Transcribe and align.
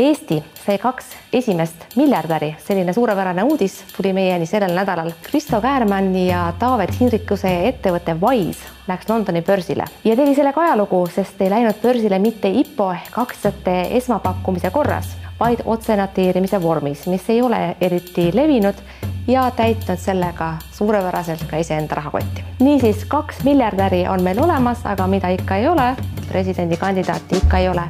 Eesti 0.00 0.38
sai 0.66 0.78
kaks 0.78 1.04
esimest 1.32 1.82
miljardäri, 1.96 2.54
selline 2.64 2.92
suurepärane 2.96 3.42
uudis 3.44 3.74
tuli 3.96 4.14
meieni 4.16 4.46
sellel 4.46 4.72
nädalal. 4.72 5.10
Kristo 5.22 5.60
Käärmanni 5.60 6.22
ja 6.30 6.46
Taavet 6.58 6.94
Hinrikuse 7.00 7.50
ettevõte 7.68 8.14
Wise 8.22 8.70
läks 8.88 9.10
Londoni 9.10 9.42
börsile 9.44 9.84
ja 10.04 10.14
tegi 10.16 10.32
sellega 10.38 10.62
ajalugu, 10.62 11.02
sest 11.12 11.42
ei 11.44 11.50
läinud 11.52 11.82
börsile 11.82 12.18
mitte 12.18 12.48
IPO 12.48 12.86
ehk 12.94 13.18
aktsiate 13.26 13.74
esmapakkumise 14.00 14.70
korras, 14.72 15.12
vaid 15.40 15.60
otsenoteerimise 15.64 16.62
vormis, 16.62 17.04
mis 17.12 17.28
ei 17.28 17.42
ole 17.42 17.60
eriti 17.80 18.30
levinud 18.32 18.80
ja 19.28 19.50
täitnud 19.56 20.00
sellega 20.00 20.54
suurepäraselt 20.72 21.44
ka 21.50 21.60
iseenda 21.60 22.00
rahakotti. 22.00 22.44
niisiis, 22.60 23.04
kaks 23.04 23.44
miljardäri 23.44 24.06
on 24.08 24.24
meil 24.24 24.40
olemas, 24.40 24.80
aga 24.84 25.06
mida 25.06 25.28
ikka 25.28 25.60
ei 25.60 25.68
ole, 25.68 25.92
presidendikandidaati 26.32 27.44
ikka 27.44 27.58
ei 27.58 27.68
ole 27.68 27.88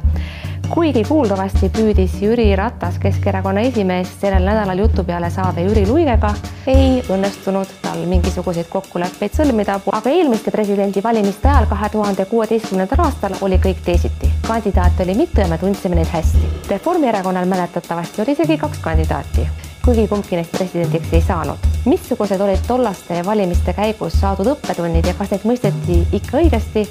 kuigi 0.71 1.03
kuuldavasti 1.03 1.67
püüdis 1.69 2.13
Jüri 2.21 2.55
Ratas, 2.55 2.95
Keskerakonna 2.99 3.63
esimees, 3.67 4.07
sellel 4.21 4.45
nädalal 4.47 4.79
jutu 4.79 5.03
peale 5.03 5.29
saada 5.29 5.63
Jüri 5.65 5.83
Luigega, 5.87 6.31
ei 6.67 7.01
õnnestunud 7.11 7.73
tal 7.81 8.05
mingisuguseid 8.07 8.69
kokkuleppeid 8.71 9.35
sõlmida, 9.35 9.79
aga 9.91 10.13
eelmiste 10.13 10.53
presidendivalimiste 10.55 11.49
ajal 11.51 11.67
kahe 11.73 11.89
tuhande 11.91 12.25
kuueteistkümnendal 12.31 13.03
aastal 13.05 13.35
oli 13.41 13.59
kõik 13.59 13.83
teisiti. 13.85 14.31
kandidaate 14.47 15.03
oli 15.03 15.15
mitu 15.15 15.41
ja 15.41 15.47
me 15.47 15.57
tundsime 15.57 15.95
neid 15.95 16.07
hästi. 16.13 16.47
Reformierakonnal 16.69 17.45
mäletatavasti 17.45 18.21
oli 18.21 18.31
isegi 18.31 18.57
kaks 18.57 18.79
kandidaati, 18.79 19.47
kuigi 19.85 20.07
kumbki 20.07 20.35
neist 20.35 20.51
presidendiks 20.51 21.13
ei 21.13 21.21
saanud. 21.21 21.57
missugused 21.85 22.41
olid 22.41 22.63
tollaste 22.67 23.25
valimiste 23.25 23.73
käigus 23.73 24.19
saadud 24.21 24.55
õppetunnid 24.55 25.07
ja 25.07 25.13
kas 25.13 25.31
neid 25.31 25.43
mõisteti 25.43 26.05
ikka 26.13 26.37
õigesti 26.37 26.87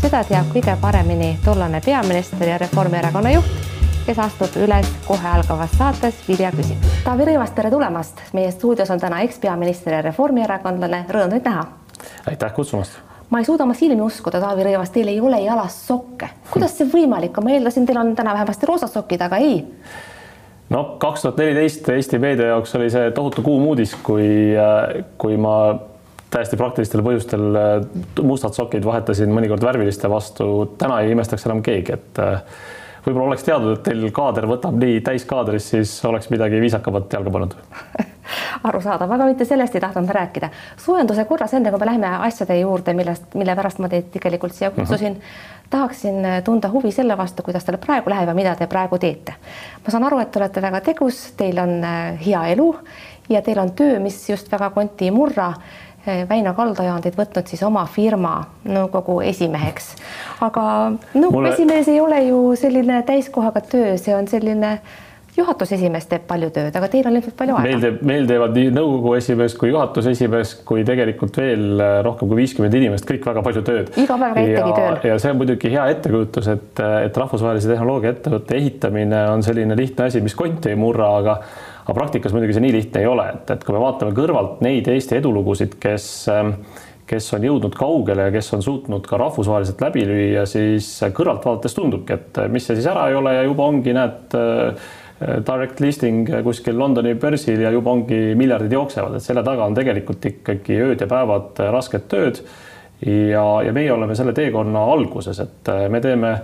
seda 0.00 0.22
teab 0.24 0.48
kõige 0.54 0.72
paremini 0.80 1.34
tollane 1.44 1.80
peaminister 1.84 2.48
ja 2.48 2.56
Reformierakonna 2.58 3.34
juht, 3.34 3.48
kes 4.06 4.18
astub 4.22 4.54
üles 4.64 4.88
kohe 5.04 5.28
algavas 5.28 5.74
saates 5.76 6.22
Vilja 6.28 6.48
küsib. 6.54 6.86
Taavi 7.04 7.26
Rõivas, 7.28 7.52
tere 7.54 7.70
tulemast. 7.70 8.22
meie 8.32 8.50
stuudios 8.50 8.90
on 8.90 9.00
täna 9.00 9.20
ekspeaminister 9.26 9.98
ja 9.98 10.02
reformierakondlane, 10.06 11.04
rõõm 11.08 11.34
teid 11.34 11.44
näha. 11.44 11.66
aitäh 12.26 12.52
kutsumast. 12.52 12.96
ma 13.30 13.38
ei 13.38 13.44
suuda 13.44 13.64
oma 13.64 13.74
silmi 13.74 14.00
uskuda, 14.00 14.40
Taavi 14.40 14.64
Rõivas, 14.70 14.90
teil 14.90 15.08
ei 15.08 15.20
ole 15.20 15.40
jalas 15.40 15.76
sokke. 15.86 16.30
kuidas 16.50 16.78
see 16.78 16.88
võimalik 16.88 17.38
on, 17.38 17.44
ma 17.44 17.50
eeldasin, 17.50 17.86
teil 17.86 18.00
on 18.00 18.16
täna 18.16 18.32
vähemasti 18.32 18.66
roosad 18.66 18.88
sokid, 18.88 19.20
aga 19.20 19.36
ei 19.36 19.66
no 20.70 20.84
kaks 20.98 21.22
tuhat 21.22 21.36
neliteist 21.36 21.88
Eesti 21.88 22.18
meedia 22.18 22.46
jaoks 22.54 22.74
oli 22.74 22.90
see 22.90 23.10
tohutu 23.10 23.42
kuum 23.42 23.66
uudis, 23.66 23.94
kui, 24.02 24.56
kui 25.18 25.36
ma 25.36 25.56
täiesti 26.30 26.58
praktilistel 26.58 27.02
põhjustel 27.04 27.56
äh, 27.58 27.70
mustad 28.26 28.54
sokid 28.56 28.84
vahetasin 28.86 29.32
mõnikord 29.34 29.64
värviliste 29.66 30.10
vastu, 30.10 30.50
täna 30.78 31.00
ei 31.02 31.14
imestaks 31.14 31.46
enam 31.48 31.62
keegi, 31.66 31.96
et 31.98 32.22
äh, 32.22 32.44
võib-olla 33.06 33.32
oleks 33.32 33.46
teadnud, 33.46 33.78
et 33.78 33.84
teil 33.88 34.06
kaader 34.14 34.46
võtab 34.50 34.78
nii 34.78 35.00
täiskaadris, 35.06 35.70
siis 35.74 35.96
oleks 36.08 36.30
midagi 36.32 36.60
viisakamat 36.62 37.18
jalga 37.18 37.34
pannud 37.34 37.56
arusaadav, 38.70 39.10
aga 39.10 39.26
mitte 39.26 39.46
sellest 39.48 39.74
ei 39.74 39.82
tahtnud 39.82 40.10
rääkida. 40.14 40.52
soojenduse 40.78 41.24
korras, 41.26 41.54
enne 41.58 41.72
kui 41.72 41.82
me 41.82 41.90
läheme 41.90 42.14
asjade 42.28 42.60
juurde, 42.60 42.94
millest, 42.94 43.34
mille 43.34 43.56
pärast 43.58 43.82
ma 43.82 43.90
teid 43.90 44.12
tegelikult 44.14 44.54
siia 44.54 44.70
kutsusin 44.70 45.12
mhm. 45.12 45.20
-huh. 45.20 45.70
tahaksin 45.70 46.24
äh, 46.24 46.42
tunda 46.46 46.70
huvi 46.70 46.92
selle 46.92 47.18
vastu, 47.18 47.42
kuidas 47.42 47.64
teil 47.64 47.78
praegu 47.78 48.10
läheb 48.10 48.28
ja 48.28 48.34
mida 48.34 48.54
te 48.56 48.66
praegu 48.66 48.98
teete. 48.98 49.34
ma 49.84 49.90
saan 49.90 50.04
aru, 50.04 50.18
et 50.18 50.30
te 50.30 50.38
olete 50.38 50.62
väga 50.62 50.80
tegus, 50.80 51.32
teil 51.36 51.58
on 51.58 51.82
hea 52.26 52.46
elu 52.46 52.74
ja 53.28 53.42
teil 53.42 53.58
on 53.58 53.72
töö, 53.72 53.98
mis 53.98 54.30
just 54.30 54.52
väga 54.52 54.70
konti 54.70 55.04
ei 55.04 55.10
murra 55.10 55.52
Väino 56.06 56.54
Kaldaja 56.56 56.94
on 56.94 57.02
teid 57.04 57.16
võtnud 57.18 57.50
siis 57.50 57.60
oma 57.66 57.84
firma 57.90 58.38
nõukogu 58.64 59.20
esimeheks. 59.26 59.92
aga 60.40 60.64
nõukogu 61.14 61.36
Mulle... 61.36 61.52
esimees 61.52 61.88
ei 61.92 62.00
ole 62.00 62.22
ju 62.24 62.40
selline 62.56 63.02
täiskohaga 63.06 63.60
töö, 63.60 63.96
see 64.00 64.16
on 64.16 64.28
selline 64.28 64.78
juhatuse 65.36 65.76
esimees 65.76 66.06
teeb 66.10 66.24
palju 66.28 66.50
tööd, 66.54 66.74
aga 66.76 66.88
teil 66.90 67.06
on 67.06 67.16
ilmselt 67.18 67.36
palju 67.38 67.56
aega. 67.56 67.68
meil 67.68 67.82
teeb, 67.84 68.00
meil 68.06 68.26
teevad 68.28 68.56
nii 68.56 68.72
nõukogu 68.74 69.14
esimees 69.18 69.54
kui 69.60 69.70
juhatuse 69.70 70.14
esimees 70.16 70.54
kui 70.66 70.84
tegelikult 70.88 71.36
veel 71.40 71.82
äh, 71.84 71.96
rohkem 72.06 72.30
kui 72.30 72.40
viiskümmend 72.40 72.76
inimest, 72.80 73.06
kõik 73.08 73.28
väga 73.30 73.44
palju 73.46 73.64
tööd. 73.66 73.92
iga 74.00 74.18
päev 74.20 74.38
käitegi 74.40 74.76
tööl. 74.78 75.00
ja 75.12 75.18
see 75.22 75.34
on 75.34 75.40
muidugi 75.42 75.74
hea 75.74 75.86
ettekujutus, 75.94 76.50
et, 76.54 76.84
et 77.06 77.20
rahvusvahelise 77.24 77.70
tehnoloogiaettevõtte 77.74 78.56
ehitamine 78.58 79.26
on 79.34 79.44
selline 79.46 79.76
lihtne 79.78 80.08
asi, 80.10 80.24
mis 80.24 80.36
konti 80.38 80.72
ei 80.72 80.80
murra, 80.80 81.12
aga 81.20 81.38
aga 81.80 81.96
praktikas 81.96 82.34
muidugi 82.36 82.56
see 82.56 82.66
nii 82.66 82.76
lihtne 82.76 83.02
ei 83.02 83.10
ole, 83.10 83.26
et, 83.34 83.50
et 83.56 83.66
kui 83.66 83.76
me 83.76 83.82
vaatame 83.82 84.14
kõrvalt 84.16 84.62
neid 84.64 84.88
Eesti 84.90 85.18
edulugusid, 85.18 85.76
kes 85.82 86.06
ähm, 86.32 86.54
kes 87.10 87.26
on 87.34 87.44
jõudnud 87.44 87.74
kaugele 87.74 88.28
ja 88.28 88.32
kes 88.34 88.52
on 88.54 88.62
suutnud 88.62 89.06
ka 89.08 89.18
rahvusvaheliselt 89.18 89.82
läbi 89.82 90.04
lüüa, 90.06 90.46
siis 90.46 90.92
kõrvalt 91.16 91.46
vaadates 91.46 91.74
tundubki, 91.74 92.16
et 92.16 92.42
mis 92.52 92.66
see 92.66 92.78
siis 92.78 92.86
ära 92.90 93.08
ei 93.10 93.18
ole 93.18 93.34
ja 93.34 93.46
juba 93.46 93.66
ongi, 93.66 93.94
näed, 93.96 94.36
äh, 94.38 94.90
direct 95.20 95.82
listing 95.84 96.30
kuskil 96.46 96.78
Londoni 96.80 97.12
börsil 97.20 97.60
ja 97.60 97.72
juba 97.74 97.92
ongi 97.92 98.32
miljardid 98.38 98.72
jooksevad, 98.72 99.18
et 99.18 99.24
selle 99.24 99.42
taga 99.44 99.66
on 99.68 99.76
tegelikult 99.76 100.24
ikkagi 100.30 100.78
ööd 100.80 101.04
ja 101.04 101.08
päevad 101.10 101.60
rasket 101.74 102.08
tööd. 102.08 102.40
ja, 103.04 103.44
ja 103.64 103.72
meie 103.72 103.92
oleme 103.92 104.14
selle 104.16 104.32
teekonna 104.36 104.84
alguses, 104.92 105.38
et 105.40 105.70
me 105.88 106.00
teeme 106.04 106.34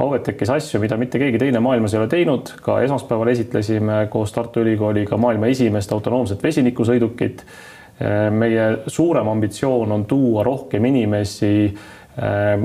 Auvetekis 0.00 0.48
asju, 0.50 0.80
mida 0.80 0.96
mitte 0.96 1.18
keegi 1.20 1.38
teine 1.38 1.60
maailmas 1.60 1.92
ei 1.94 2.00
ole 2.00 2.08
teinud, 2.08 2.54
ka 2.64 2.78
esmaspäeval 2.80 3.28
esitlesime 3.34 4.06
koos 4.12 4.32
Tartu 4.32 4.62
Ülikooliga 4.64 5.18
maailma 5.20 5.50
esimest 5.52 5.92
autonoomset 5.92 6.42
vesinikusõidukit. 6.42 7.44
meie 8.32 8.78
suurem 8.86 9.28
ambitsioon 9.28 9.92
on 9.92 10.04
tuua 10.08 10.42
rohkem 10.42 10.84
inimesi 10.88 11.50
äh, 11.68 12.62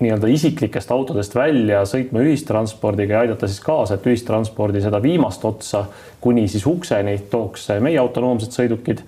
nii-öelda 0.00 0.28
isiklikest 0.28 0.90
autodest 0.92 1.34
välja 1.34 1.80
sõitma 1.88 2.20
ühistranspordiga 2.26 3.16
ja 3.16 3.22
aidata 3.24 3.48
siis 3.48 3.62
kaasa, 3.64 3.96
et 3.96 4.06
ühistranspordi 4.06 4.82
seda 4.84 5.00
viimast 5.02 5.44
otsa 5.48 5.86
kuni 6.20 6.44
siis 6.48 6.66
ukseni 6.68 7.16
tooks 7.30 7.70
meie 7.80 7.98
autonoomsed 8.02 8.52
sõidukid 8.52 9.00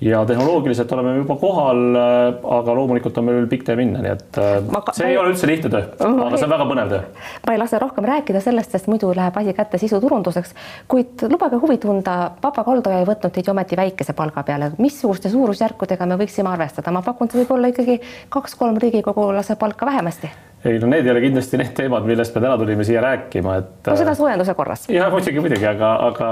ja 0.00 0.24
tehnoloogiliselt 0.26 0.92
oleme 0.92 1.16
juba 1.16 1.36
kohal, 1.36 1.78
äh, 1.96 2.34
aga 2.58 2.74
loomulikult 2.74 3.18
on 3.18 3.24
meil 3.24 3.38
veel 3.40 3.48
pikk 3.48 3.64
tee 3.64 3.76
minna, 3.78 4.02
nii 4.04 4.12
et 4.12 4.38
äh, 4.40 4.56
ma, 4.68 4.82
see 4.96 5.08
ei 5.12 5.16
ole 5.16 5.32
üldse 5.32 5.48
lihtne 5.48 5.70
töö, 5.72 5.84
aga 6.04 6.36
see 6.36 6.48
on 6.48 6.52
väga 6.52 6.66
põnev 6.68 6.90
töö. 6.92 7.28
ma 7.46 7.54
ei 7.54 7.60
lase 7.62 7.80
rohkem 7.80 8.08
rääkida 8.10 8.42
sellest, 8.44 8.74
sest 8.76 8.90
muidu 8.92 9.12
läheb 9.16 9.38
asi 9.40 9.54
kätte 9.56 9.80
sisuturunduseks, 9.80 10.52
kuid 10.92 11.24
lubage 11.32 11.60
huvi 11.62 11.78
tunda, 11.80 12.18
Papa 12.40 12.64
Kaldoja 12.66 13.00
ei 13.00 13.08
võtnud 13.08 13.32
teid 13.32 13.48
ju 13.48 13.54
ometi 13.54 13.78
väikese 13.80 14.12
palga 14.16 14.44
peale, 14.44 14.72
missuguste 14.78 15.32
suurusjärkudega 15.32 16.08
me 16.10 16.20
võiksime 16.20 16.52
arvestada, 16.52 16.92
ma 16.92 17.00
pakun, 17.06 17.32
see 17.32 17.40
võib 17.44 17.56
olla 17.56 17.72
ikkagi 17.72 17.96
kaks-kolm 18.36 18.76
riigikogulase 18.82 19.56
palka 19.56 19.88
vähemasti 19.88 20.32
ei 20.66 20.78
no 20.82 20.88
need 20.90 21.06
ei 21.06 21.12
ole 21.12 21.20
kindlasti 21.22 21.58
need 21.60 21.72
teemad, 21.76 22.06
millest 22.08 22.34
me 22.34 22.40
täna 22.42 22.56
tulime 22.58 22.84
siia 22.84 23.00
rääkima, 23.04 23.56
et. 23.60 23.72
no 23.86 23.96
seda 23.96 24.14
soojenduse 24.18 24.54
korras. 24.58 24.86
ja 24.90 25.08
muidugi, 25.12 25.40
muidugi, 25.40 25.66
aga, 25.68 25.92
aga 26.08 26.30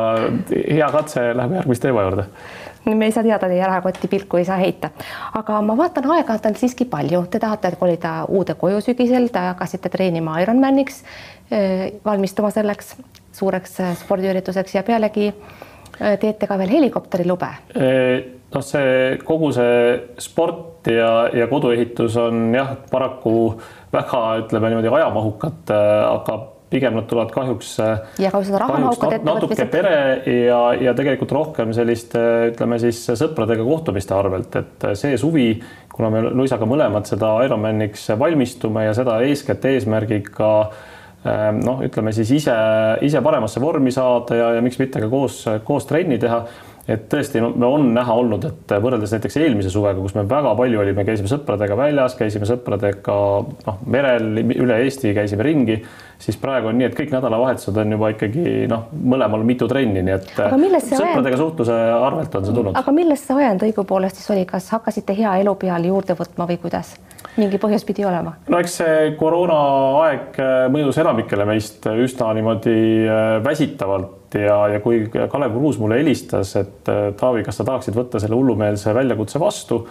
hea 0.50 0.88
katse, 0.96 1.26
lähme 1.38 1.60
järgmise 1.60 1.84
teema 1.86 2.06
juurde 2.06 2.24
me 2.84 3.08
ei 3.08 3.12
saa 3.12 3.24
teada, 3.24 3.48
teie 3.48 3.66
rahakotti 3.66 4.08
pilku 4.08 4.36
ei 4.36 4.44
saa 4.44 4.56
heita. 4.60 4.90
aga 5.34 5.60
ma 5.62 5.76
vaatan, 5.76 6.10
aega 6.16 6.38
on 6.48 6.56
siiski 6.58 6.84
palju, 6.84 7.24
te 7.30 7.40
tahate 7.40 7.74
kolida 7.80 8.14
uude 8.28 8.54
koju 8.54 8.80
sügisel, 8.84 9.28
te 9.32 9.38
hakkasite 9.38 9.88
treenima 9.88 10.38
Ironmaniks, 10.42 11.02
valmistuma 12.04 12.50
selleks 12.50 12.94
suureks 13.32 13.78
spordiürituseks 14.04 14.74
ja 14.74 14.82
pealegi 14.82 15.32
teete 16.20 16.46
ka 16.46 16.58
veel 16.58 16.72
helikopterilube. 16.76 17.50
noh, 18.54 18.62
see 18.62 19.18
kogu 19.26 19.52
see 19.54 19.78
sport 20.22 20.86
ja, 20.90 21.28
ja 21.34 21.46
koduehitus 21.50 22.16
on 22.20 22.54
jah, 22.54 22.76
paraku 22.90 23.54
väga, 23.92 24.24
ütleme 24.44 24.70
niimoodi 24.70 24.92
ajamahukad, 24.94 25.72
aga 25.74 26.38
pigem 26.70 26.96
nad 26.96 27.06
tulevad 27.10 27.32
kahjuks. 27.34 27.74
Äh, 27.82 28.18
ja 28.24 28.32
ka 28.32 28.40
seda 28.46 28.62
rahamahukad 28.64 29.18
ettevõtmised. 29.18 29.60
natuke 29.60 29.66
pere 29.70 30.40
ja, 30.46 30.60
ja 30.88 30.94
tegelikult 30.96 31.34
rohkem 31.36 31.74
selliste, 31.76 32.22
ütleme 32.52 32.80
siis 32.82 33.04
sõpradega 33.20 33.66
kohtumiste 33.66 34.16
arvelt, 34.16 34.56
et 34.60 34.88
see 34.98 35.18
suvi, 35.20 35.48
kuna 35.94 36.10
me 36.10 36.24
Luisaga 36.32 36.66
mõlemad 36.68 37.06
seda 37.08 37.36
Ironmaniks 37.46 38.08
valmistume 38.18 38.88
ja 38.88 38.96
seda 38.96 39.20
eeskätt 39.26 39.64
eesmärgiga 39.70 40.50
ähm, 40.64 41.62
noh, 41.62 41.84
ütleme 41.86 42.14
siis 42.16 42.32
ise, 42.40 42.56
ise 43.06 43.22
paremasse 43.24 43.62
vormi 43.62 43.94
saada 43.94 44.40
ja, 44.40 44.52
ja 44.58 44.64
miks 44.64 44.80
mitte 44.82 45.04
ka 45.04 45.10
koos, 45.12 45.44
koos 45.68 45.86
trenni 45.90 46.18
teha 46.22 46.42
et 46.88 47.06
tõesti 47.08 47.40
no, 47.40 47.70
on 47.72 47.86
näha 47.96 48.14
olnud, 48.20 48.44
et 48.44 48.74
võrreldes 48.82 49.14
näiteks 49.14 49.38
eelmise 49.40 49.70
suvega, 49.72 49.96
kus 50.00 50.14
me 50.16 50.26
väga 50.28 50.52
palju 50.58 50.82
olime, 50.82 51.04
käisime 51.08 51.30
sõpradega 51.30 51.76
väljas, 51.78 52.16
käisime 52.18 52.48
sõpradega 52.48 53.14
noh, 53.68 53.78
merel 53.88 54.42
üle 54.42 54.76
Eesti 54.84 55.14
käisime 55.16 55.46
ringi, 55.46 55.78
siis 56.20 56.36
praegu 56.40 56.68
on 56.70 56.78
nii, 56.78 56.90
et 56.90 56.98
kõik 56.98 57.14
nädalavahetused 57.14 57.80
on 57.80 57.96
juba 57.96 58.12
ikkagi 58.12 58.66
noh, 58.70 58.90
mõlemal 59.14 59.46
mitu 59.48 59.68
trenni, 59.70 60.04
nii 60.04 60.16
et 60.18 60.30
sõpradega 60.34 61.32
ajend... 61.32 61.40
suhtluse 61.40 61.78
arvelt 61.96 62.36
on 62.40 62.48
see 62.48 62.58
tulnud. 62.58 62.76
aga 62.80 62.96
millest 62.96 63.30
see 63.30 63.40
ajend 63.40 63.64
õigupoolest 63.68 64.20
siis 64.20 64.34
oli, 64.36 64.44
kas 64.48 64.68
hakkasite 64.76 65.16
hea 65.16 65.38
elu 65.40 65.56
peal 65.60 65.88
juurde 65.88 66.16
võtma 66.18 66.48
või 66.50 66.60
kuidas? 66.60 66.96
mingi 67.40 67.58
põhjus 67.58 67.86
pidi 67.88 68.04
olema? 68.06 68.36
no 68.52 68.60
eks 68.60 68.76
see 68.82 69.14
koroonaaeg 69.18 70.36
mõjus 70.74 71.00
enamikele 71.00 71.48
meist 71.48 71.88
üsna 71.88 72.28
niimoodi 72.36 72.76
äh, 73.08 73.38
väsitavalt 73.44 74.20
ja, 74.38 74.56
ja 74.74 74.80
kui 74.84 75.04
Kalev 75.10 75.54
Kruus 75.54 75.78
mulle 75.82 76.00
helistas, 76.00 76.56
et 76.60 76.90
äh, 76.90 77.06
Taavi, 77.20 77.44
kas 77.46 77.60
sa 77.60 77.68
tahaksid 77.68 77.96
võtta 77.96 78.22
selle 78.22 78.36
hullumeelse 78.38 78.94
väljakutse 78.96 79.40
vastu, 79.42 79.84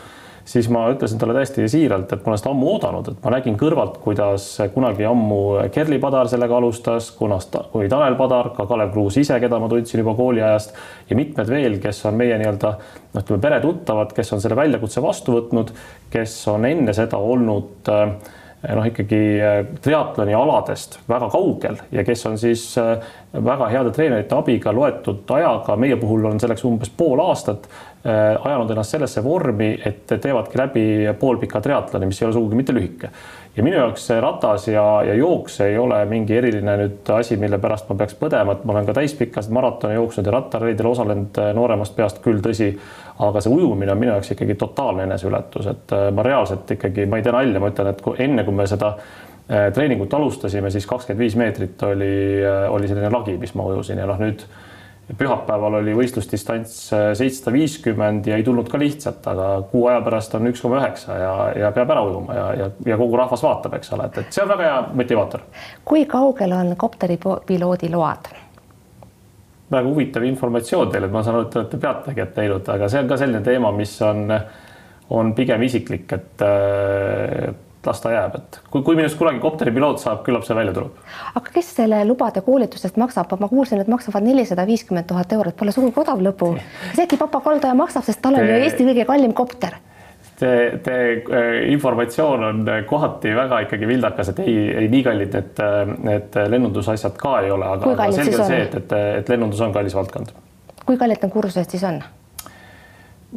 siis 0.46 0.68
ma 0.72 0.84
ütlesin 0.92 1.20
talle 1.20 1.36
täiesti 1.38 1.66
siiralt, 1.72 2.12
et 2.12 2.26
ma 2.26 2.34
olen 2.34 2.42
seda 2.42 2.52
ammu 2.52 2.72
oodanud, 2.74 3.10
et 3.14 3.24
ma 3.24 3.32
nägin 3.38 3.56
kõrvalt, 3.60 3.98
kuidas 4.04 4.48
kunagi 4.74 5.08
ammu 5.08 5.40
Kerli 5.74 6.00
Padar 6.04 6.28
sellega 6.32 6.58
alustas, 6.60 7.10
kunas 7.16 7.48
ta, 7.54 7.64
kui 7.72 7.88
Tanel 7.92 8.18
Padar, 8.20 8.52
ka 8.58 8.68
Kalev 8.70 8.92
Kruus 8.96 9.18
ise, 9.22 9.40
keda 9.40 9.60
ma 9.64 9.72
tundsin 9.72 10.04
juba 10.04 10.16
kooliajast 10.20 10.76
ja 11.10 11.20
mitmed 11.20 11.50
veel, 11.50 11.80
kes 11.84 12.04
on 12.10 12.20
meie 12.20 12.38
nii-öelda 12.42 12.76
noh, 12.76 13.24
ütleme 13.24 13.42
peretuttavad, 13.48 14.12
kes 14.16 14.36
on 14.36 14.44
selle 14.44 14.60
väljakutse 14.60 15.04
vastu 15.04 15.38
võtnud, 15.38 15.72
kes 16.14 16.36
on 16.52 16.68
enne 16.68 16.96
seda 16.98 17.22
olnud 17.24 17.94
äh, 17.94 18.42
noh, 18.64 18.86
ikkagi 18.88 19.22
äh, 19.44 19.58
triatloni 19.84 20.36
aladest 20.38 21.00
väga 21.10 21.30
kaugel 21.34 21.80
ja 21.92 22.04
kes 22.08 22.26
on 22.30 22.38
siis 22.40 22.66
äh, 22.80 22.96
väga 23.34 23.68
heade 23.72 23.92
treenerite 23.96 24.38
abiga 24.38 24.74
loetud 24.76 25.30
ajaga, 25.36 25.76
meie 25.80 25.98
puhul 26.00 26.30
on 26.30 26.40
selleks 26.40 26.64
umbes 26.70 26.94
pool 26.98 27.22
aastat 27.24 27.68
ajanud 28.04 28.68
ennast 28.74 28.92
sellesse 28.92 29.22
vormi, 29.24 29.70
et 29.88 30.12
teevadki 30.12 30.58
läbi 30.60 30.82
poolpika 31.16 31.62
triatloni, 31.64 32.10
mis 32.10 32.18
ei 32.20 32.26
ole 32.28 32.34
sugugi 32.36 32.58
mitte 32.60 32.76
lühike. 32.76 33.08
Ja 33.56 33.64
minu 33.64 33.78
jaoks 33.78 34.08
see 34.10 34.20
ratas 34.22 34.68
ja, 34.68 34.84
ja 35.06 35.14
jooks 35.18 35.60
ei 35.66 35.78
ole 35.78 36.00
mingi 36.10 36.38
eriline 36.38 36.76
nüüd 36.80 37.12
asi, 37.14 37.38
mille 37.42 37.60
pärast 37.62 37.90
ma 37.90 37.98
peaks 38.00 38.16
põdema, 38.18 38.56
et 38.56 38.64
ma 38.66 38.74
olen 38.76 38.88
ka 38.90 38.96
täispikkasid 38.98 39.54
maratone 39.54 39.98
jooksnud 40.00 40.30
ja 40.30 40.34
rattarallidel 40.38 40.90
osalenud 40.90 41.38
äh, 41.42 41.52
nooremast 41.58 41.96
peast 41.98 42.24
küll, 42.26 42.42
tõsi, 42.46 42.72
aga 43.28 43.44
see 43.44 43.54
ujumine 43.54 43.94
on 43.94 44.02
minu 44.02 44.16
jaoks 44.16 44.34
ikkagi 44.34 44.58
totaalne 44.60 45.06
eneseületus, 45.10 45.70
et 45.70 45.94
äh, 45.94 46.08
ma 46.16 46.26
reaalselt 46.26 46.74
ikkagi, 46.78 47.06
ma 47.10 47.22
ei 47.22 47.28
tee 47.28 47.36
nalja, 47.36 47.62
ma 47.62 47.70
ütlen, 47.74 47.94
et 47.94 48.02
kui 48.02 48.18
enne, 48.26 48.48
kui 48.48 48.58
me 48.58 48.68
seda 48.70 48.96
treeningut 49.44 50.14
alustasime, 50.16 50.70
siis 50.72 50.86
kakskümmend 50.88 51.20
viis 51.20 51.34
meetrit 51.36 51.82
oli, 51.84 52.14
oli 52.72 52.88
selline 52.88 53.10
lagi, 53.12 53.34
mis 53.38 53.52
ma 53.60 53.66
ujusin 53.68 54.00
ja 54.00 54.06
noh, 54.08 54.22
nüüd 54.24 54.46
pühapäeval 55.18 55.80
oli 55.82 55.94
võistlusdistants 55.98 56.76
äh, 56.96 57.10
seitsesada 57.18 57.54
viiskümmend 57.56 58.28
ja 58.30 58.38
ei 58.40 58.46
tulnud 58.46 58.70
ka 58.72 58.80
lihtsalt, 58.80 59.26
aga 59.28 59.50
kuu 59.72 59.88
aja 59.92 60.00
pärast 60.06 60.36
on 60.38 60.48
üks 60.52 60.64
koma 60.64 60.80
üheksa 60.80 61.18
ja, 61.20 61.34
ja 61.60 61.72
peab 61.76 61.92
ära 61.92 62.06
ujuma 62.08 62.38
ja, 62.38 62.46
ja, 62.62 62.70
ja 62.88 62.98
kogu 63.00 63.20
rahvas 63.20 63.44
vaatab, 63.44 63.76
eks 63.80 63.92
ole, 63.98 64.08
et, 64.08 64.22
et 64.24 64.36
see 64.36 64.46
on 64.46 64.54
väga 64.54 64.70
hea 64.70 64.80
motivaator. 65.02 65.44
kui 65.86 66.06
kaugel 66.10 66.56
on 66.56 66.72
kopteripiloodi 66.80 67.92
load? 67.92 68.32
väga 69.74 69.90
huvitav 69.90 70.24
informatsioon 70.28 70.94
teile, 70.94 71.10
et 71.10 71.16
ma 71.16 71.24
saan 71.26 71.40
aru, 71.40 71.48
et 71.48 71.54
te 71.54 71.60
olete 71.60 71.82
pealtnägijat 71.84 72.34
teinud, 72.38 72.74
aga 72.76 72.90
see 72.92 73.04
on 73.04 73.12
ka 73.12 73.20
selline 73.20 73.44
teema, 73.44 73.72
mis 73.76 73.94
on, 74.06 74.28
on 75.18 75.36
pigem 75.36 75.68
isiklik, 75.68 76.12
et 76.16 76.48
äh, 76.48 77.52
las 77.88 78.02
ta 78.02 78.12
jääb, 78.14 78.36
et 78.40 78.60
kui, 78.72 78.84
kui 78.86 78.98
minust 78.98 79.18
kunagi 79.20 79.42
kopteripiloot 79.44 80.02
saab, 80.02 80.22
küllap 80.26 80.46
see 80.48 80.56
välja 80.58 80.74
tuleb. 80.76 81.00
aga 81.36 81.54
kes 81.56 81.72
selle 81.78 82.04
lubade 82.08 82.44
koolitusest 82.46 83.00
maksab, 83.02 83.34
ma 83.40 83.50
kuulsin, 83.52 83.82
et 83.84 83.90
maksavad 83.92 84.26
nelisada 84.26 84.66
viiskümmend 84.70 85.08
tuhat 85.10 85.34
eurot, 85.38 85.58
pole 85.60 85.74
sugugi 85.76 86.00
odav 86.04 86.22
lõbu. 86.24 86.54
isegi 86.94 87.20
papa 87.20 87.42
Kaldaja 87.44 87.74
maksab, 87.78 88.06
sest 88.08 88.22
tal 88.22 88.40
on 88.40 88.48
ju 88.48 88.62
Eesti 88.68 88.88
kõige 88.88 89.08
kallim 89.10 89.34
kopter. 89.34 89.78
Te, 90.40 90.80
te 90.84 90.96
äh, 90.96 91.52
informatsioon 91.72 92.44
on 92.44 92.64
kohati 92.90 93.36
väga 93.38 93.60
ikkagi 93.68 93.88
vildakas, 93.88 94.32
et 94.34 94.40
ei, 94.44 94.56
ei 94.82 94.88
nii 94.90 95.04
kallid 95.06 95.36
need, 95.38 95.62
need 96.08 96.40
lennundusasjad 96.56 97.20
ka 97.20 97.36
ei 97.44 97.52
ole, 97.54 97.68
aga, 97.76 97.94
aga 97.94 98.10
selge 98.16 98.40
on 98.42 98.50
see, 98.50 98.64
et, 98.66 98.76
et, 98.82 98.98
et 99.20 99.30
lennundus 99.36 99.62
on 99.62 99.76
kallis 99.76 99.96
valdkond. 99.96 100.34
kui 100.84 100.98
kallid 100.98 101.22
need 101.22 101.36
kursused 101.36 101.70
siis 101.76 101.86
on? 101.88 102.02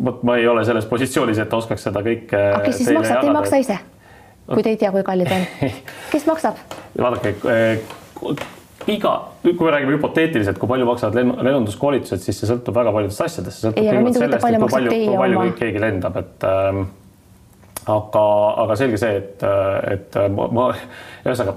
vot 0.05 0.23
ma 0.23 0.37
ei 0.37 0.49
ole 0.49 0.65
selles 0.65 0.87
positsioonis, 0.89 1.39
et 1.43 1.53
oskaks 1.53 1.87
seda 1.89 2.03
kõike. 2.05 2.41
aga 2.55 2.65
kes 2.65 2.81
siis 2.81 2.91
maksab, 2.97 3.21
te 3.21 3.31
ei 3.31 3.37
maksa 3.37 3.61
ise? 3.63 3.79
Kui 4.53 4.63
te 4.63 4.75
ei 4.75 4.81
tea, 4.81 4.93
kui 4.95 5.05
kallid 5.07 5.33
on. 5.33 5.49
kes 6.13 6.29
maksab? 6.29 6.61
vaadake 6.99 7.35
äh, 7.51 8.37
iga, 8.87 9.15
kui 9.43 9.57
me 9.59 9.73
räägime 9.75 9.97
hüpoteetiliselt, 9.97 10.61
kui 10.63 10.71
palju 10.71 10.87
maksavad 10.89 11.19
lennunduskoolitused, 11.19 12.23
siis 12.23 12.39
see 12.41 12.51
sõltub 12.51 12.77
väga 12.77 12.93
paljudest 12.95 13.25
asjadest, 13.27 13.59
see 13.59 13.69
sõltub 13.69 13.83
kõigepealt 13.83 14.21
sellest, 14.21 14.37
et 14.39 14.63
kui 14.63 14.75
palju, 14.77 14.95
kui 14.95 15.21
palju 15.23 15.41
oma... 15.41 15.57
keegi 15.59 15.83
lendab, 15.83 16.19
et 16.23 16.47
ähm, 16.51 16.83
aga, 17.97 18.27
aga 18.65 18.79
selge 18.79 19.01
see, 19.03 19.23
et, 19.23 19.47
et 19.97 20.21
ma, 20.37 20.49
ma 20.55 20.69
ühesõnaga 20.77 21.57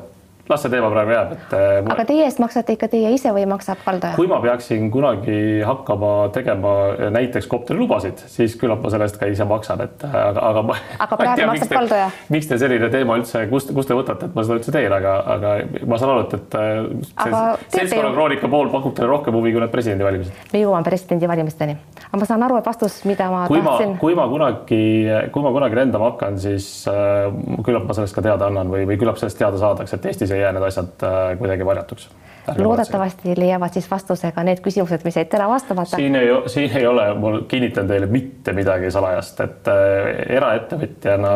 las 0.50 0.64
see 0.64 0.72
teema 0.74 0.90
praegu 0.90 1.14
jääb, 1.14 1.34
et. 1.36 1.52
Äh, 1.54 1.92
aga 1.94 2.06
teie 2.10 2.24
eest 2.26 2.40
maksate 2.42 2.74
ikka 2.74 2.90
teie 2.90 3.12
ise 3.14 3.30
või 3.36 3.46
maksab 3.50 3.82
valdaja? 3.86 4.18
kui 4.18 4.30
ma 4.30 4.40
peaksin 4.42 4.90
kunagi 4.94 5.62
hakkama 5.66 6.14
tegema 6.34 6.72
näiteks 7.14 7.48
kopterilubasid, 7.52 8.24
siis 8.34 8.56
küllap 8.58 8.82
ma 8.82 8.90
selle 8.90 9.06
eest 9.06 9.20
ka 9.22 9.30
ise 9.30 9.46
maksan, 9.50 9.84
et 9.86 10.06
äh, 10.08 10.16
aga, 10.16 10.46
aga 10.50 10.64
ma. 10.66 10.78
aga 11.06 11.20
praegu 11.22 11.42
tea, 11.42 11.50
maksab 11.52 11.76
valdaja? 11.78 12.08
miks 12.34 12.50
teil 12.50 12.62
selline 12.64 12.90
teema 12.94 13.18
üldse, 13.20 13.44
kust, 13.52 13.74
kust 13.78 13.92
te 13.92 13.98
võtate, 13.98 14.30
et 14.30 14.38
ma 14.38 14.46
seda 14.48 14.58
üldse 14.58 14.74
teen, 14.74 14.96
aga, 14.98 15.14
aga 15.36 15.54
ma 15.86 16.02
saan 16.02 16.16
aru, 16.16 16.26
et, 16.26 16.34
et 16.40 16.58
äh, 16.58 17.70
seltskonna 17.76 18.14
kroonika 18.18 18.50
pool 18.50 18.74
pakub 18.74 18.98
teile 18.98 19.12
rohkem 19.14 19.38
huvi 19.38 19.54
kui 19.54 19.64
need 19.64 19.74
presidendivalimised. 19.76 20.42
me 20.54 20.64
jõuame 20.64 20.90
presidendivalimisteni, 20.90 21.78
aga 22.08 22.24
ma 22.24 22.30
saan 22.32 22.48
aru, 22.50 22.58
et 22.64 22.72
vastus, 22.72 22.98
mida 23.10 23.30
ma 23.30 23.46
kui 23.52 23.62
tahtsin. 23.62 23.96
kui 24.02 24.18
ma 24.18 24.26
kunagi, 24.34 24.82
kui 25.30 25.46
ma 25.46 25.54
kunagi 25.54 25.82
lendama 25.84 26.10
hakkan, 26.10 26.42
siis 26.42 26.72
äh, 26.90 27.30
küllap 27.62 27.86
ma 27.86 27.98
sellest 28.02 28.18
ka 28.18 28.26
teada 28.26 28.50
annan 28.50 28.74
või, 28.74 28.90
või 28.90 28.98
küllap 28.98 29.22
sellest 29.22 29.38
teada 29.38 29.62
saadakse, 29.62 30.00
et 30.00 30.10
Eestis 30.10 30.34
ei 30.34 30.39
jää 30.42 30.54
need 30.56 30.66
asjad 30.68 31.04
äh, 31.04 31.38
kuidagi 31.38 31.66
varjatuks. 31.66 32.10
loodetavasti 32.58 33.34
leiavad 33.38 33.74
siis 33.74 33.92
vastuse 33.92 34.32
ka 34.34 34.44
need 34.44 34.62
küsimused, 34.66 35.04
mis 35.06 35.18
jäid 35.20 35.30
täna 35.30 35.50
vastamata. 35.50 35.96
siin 35.96 36.16
ei, 36.16 36.30
siin 36.48 36.78
ei 36.78 36.88
ole, 36.88 37.14
ma 37.14 37.34
kinnitan 37.48 37.88
teile 37.88 38.10
mitte 38.10 38.54
midagi 38.54 38.92
salajast, 38.92 39.42
et 39.46 39.70
äh, 39.70 40.10
eraettevõtjana, 40.38 41.34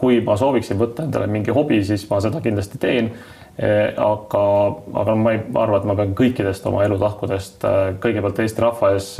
kui 0.00 0.20
ma 0.24 0.36
sooviksin 0.36 0.78
võtta 0.80 1.04
endale 1.04 1.26
mingi 1.26 1.50
hobi, 1.54 1.82
siis 1.84 2.06
ma 2.10 2.20
seda 2.20 2.40
kindlasti 2.44 2.78
teen 2.78 3.10
äh, 3.10 3.90
aga, 3.96 4.44
aga 5.02 5.16
ma 5.16 5.34
ei 5.34 5.42
arva, 5.54 5.80
et 5.80 5.90
ma 5.90 5.98
pean 5.98 6.14
kõikidest 6.18 6.68
oma 6.70 6.84
elutahkudest 6.86 7.66
kõigepealt 8.00 8.44
Eesti 8.44 8.64
rahva 8.64 8.94
ees 8.94 9.16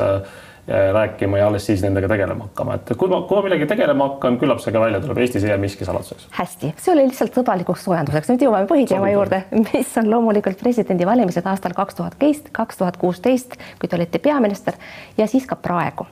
rääkima 0.71 1.39
ja 1.39 1.47
alles 1.51 1.67
siis 1.67 1.83
nendega 1.83 2.09
tegelema 2.09 2.47
hakkama, 2.49 2.77
et 2.79 2.93
kui 2.99 3.11
ma, 3.11 3.23
kui 3.29 3.39
ma 3.39 3.45
millegagi 3.47 3.69
tegelema 3.73 4.07
hakkan, 4.11 4.39
küllap 4.41 4.63
see 4.63 4.75
ka 4.75 4.83
välja 4.83 5.01
tuleb, 5.03 5.19
Eestis 5.19 5.45
ei 5.45 5.51
jää 5.51 5.59
miski 5.63 5.89
saladuseks. 5.89 6.29
hästi, 6.37 6.73
see 6.79 6.95
oli 6.95 7.07
lihtsalt 7.09 7.35
sõbralikuks 7.41 7.87
soojenduseks, 7.89 8.31
nüüd 8.33 8.47
jõuame 8.47 8.71
põhiteema 8.71 9.11
juurde, 9.13 9.43
mis 9.73 9.97
on 10.01 10.11
loomulikult 10.13 10.63
presidendivalimised 10.63 11.47
aastal 11.51 11.75
kaks 11.77 11.99
tuhat 11.99 12.19
kaks 12.53 12.79
tuhat 12.79 12.97
kuusteist, 13.01 13.59
kui 13.81 13.89
te 13.89 13.99
olite 13.99 14.23
peaminister 14.23 14.79
ja 15.19 15.27
siis 15.31 15.47
ka 15.51 15.59
praegu 15.59 16.07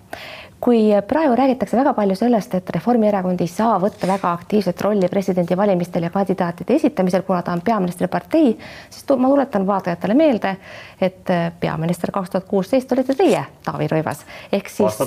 kui 0.60 0.88
praegu 1.06 1.37
räägitakse 1.37 1.76
väga 1.76 1.93
palju 1.94 2.14
sellest, 2.19 2.55
et 2.55 2.70
Reformierakond 2.75 3.40
ei 3.40 3.50
saa 3.50 3.76
võtta 3.81 4.08
väga 4.10 4.32
aktiivset 4.32 4.81
rolli 4.82 5.08
presidendivalimistel 5.10 6.08
ja 6.08 6.10
kandidaatide 6.10 6.75
esitamisel, 6.75 7.22
kuna 7.22 7.43
ta 7.46 7.55
on 7.55 7.62
peaministripartei, 7.64 8.56
siis 8.90 9.05
ma 9.16 9.31
tuletan 9.31 9.66
vaatajatele 9.66 10.16
meelde, 10.19 10.56
et 11.00 11.31
peaminister 11.60 12.10
kaks 12.14 12.34
tuhat 12.34 12.49
kuusteist 12.50 12.93
olite 12.93 13.14
teie, 13.14 13.44
Taavi 13.64 13.87
Rõivas, 13.93 14.25
ehk 14.52 14.72
siis, 14.72 14.99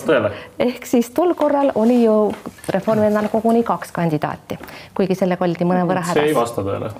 ehk 0.60 0.88
siis 0.88 1.12
tol 1.16 1.36
korral 1.36 1.76
oli 1.76 2.04
ju 2.06 2.16
Reformierakonnal 2.70 3.28
koguni 3.32 3.64
kaks 3.68 3.92
kandidaati, 3.92 4.60
kuigi 4.96 5.20
sellega 5.20 5.46
oldi 5.46 5.68
mõnevõrra 5.68 6.08
hädas. 6.08 6.22
see 6.22 6.32
ei 6.32 6.36
vasta 6.36 6.64
tõele. 6.64 6.96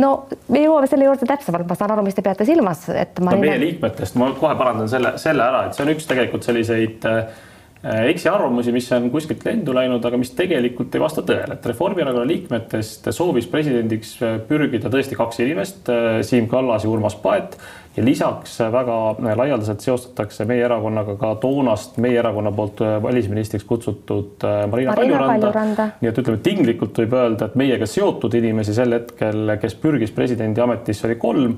No 0.00 0.24
me 0.50 0.58
jõuame 0.64 0.88
selle 0.90 1.04
juurde 1.04 1.26
täpsemalt, 1.28 1.68
ma 1.68 1.74
saan 1.78 1.92
aru, 1.94 2.02
mis 2.02 2.16
te 2.16 2.22
peate 2.24 2.46
silmas, 2.48 2.88
et 2.90 3.20
ma 3.22 3.36
no, 3.36 3.44
meie 3.44 3.60
liikmetest 3.60 4.16
ma 4.18 4.32
kohe 4.34 4.56
parandan 4.58 4.88
selle, 4.90 5.18
selle 5.22 5.44
ära, 5.44 5.66
et 5.68 5.76
see 5.76 5.84
on 5.84 5.92
üks 5.92 6.08
tegelikult 6.08 6.48
selliseid 6.48 7.04
äh, 7.06 7.20
Äh, 7.20 7.53
eksiarvamusi, 7.84 8.72
mis 8.72 8.86
on 8.96 9.10
kuskilt 9.12 9.44
lendu 9.44 9.74
läinud, 9.76 10.04
aga 10.04 10.16
mis 10.20 10.30
tegelikult 10.36 10.94
ei 10.96 11.02
vasta 11.02 11.24
tõele, 11.26 11.58
et 11.58 11.66
Reformierakonna 11.68 12.26
liikmetest 12.28 13.10
soovis 13.12 13.48
presidendiks 13.50 14.14
äh, 14.24 14.36
pürgida 14.48 14.88
tõesti 14.92 15.18
kaks 15.18 15.42
inimest, 15.44 15.90
äh, 15.92 16.20
Siim 16.24 16.48
Kallas 16.48 16.86
ja 16.86 16.92
Urmas 16.92 17.16
Paet. 17.20 17.58
Ja 17.94 18.02
lisaks 18.02 18.56
väga 18.74 18.94
laialdaselt 19.38 19.84
seostatakse 19.84 20.42
meie 20.50 20.64
erakonnaga 20.66 21.14
ka 21.20 21.28
toonast 21.38 22.00
meie 22.02 22.18
erakonna 22.18 22.50
poolt 22.50 22.80
välisministriks 23.04 23.62
kutsutud 23.68 24.42
Marina, 24.42 24.66
Marina 24.72 24.96
Kaljuranda, 24.98 25.34
Kaljuranda.. 25.52 25.86
nii 26.00 26.10
et 26.10 26.18
ütleme, 26.24 26.40
tinglikult 26.42 26.98
võib 27.04 27.14
öelda, 27.20 27.46
et 27.46 27.54
meiega 27.60 27.86
seotud 27.86 28.34
inimesi 28.34 28.74
sel 28.74 28.96
hetkel, 28.96 29.54
kes 29.62 29.78
pürgis 29.78 30.10
presidendi 30.16 30.64
ametisse, 30.64 31.06
oli 31.06 31.20
kolm. 31.22 31.54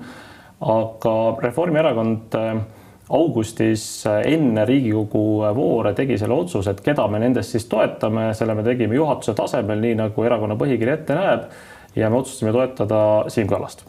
aga 0.76 1.14
Reformierakond 1.40 2.37
augustis 3.15 3.85
enne 4.07 4.65
Riigikogu 4.67 5.45
voore 5.55 5.93
tegi 5.95 6.19
selle 6.19 6.35
otsuse, 6.35 6.73
et 6.73 6.83
keda 6.83 7.07
me 7.09 7.21
nendest 7.23 7.55
siis 7.55 7.69
toetame, 7.71 8.33
selle 8.35 8.57
me 8.59 8.65
tegime 8.67 8.99
juhatuse 8.99 9.35
tasemel, 9.39 9.81
nii 9.83 9.99
nagu 10.01 10.27
erakonna 10.27 10.59
põhikiri 10.59 10.97
ette 10.97 11.19
näeb 11.19 11.49
ja 11.97 12.11
me 12.11 12.17
otsustasime 12.17 12.53
toetada 12.53 13.25
Siim 13.29 13.49
Kallast. 13.49 13.85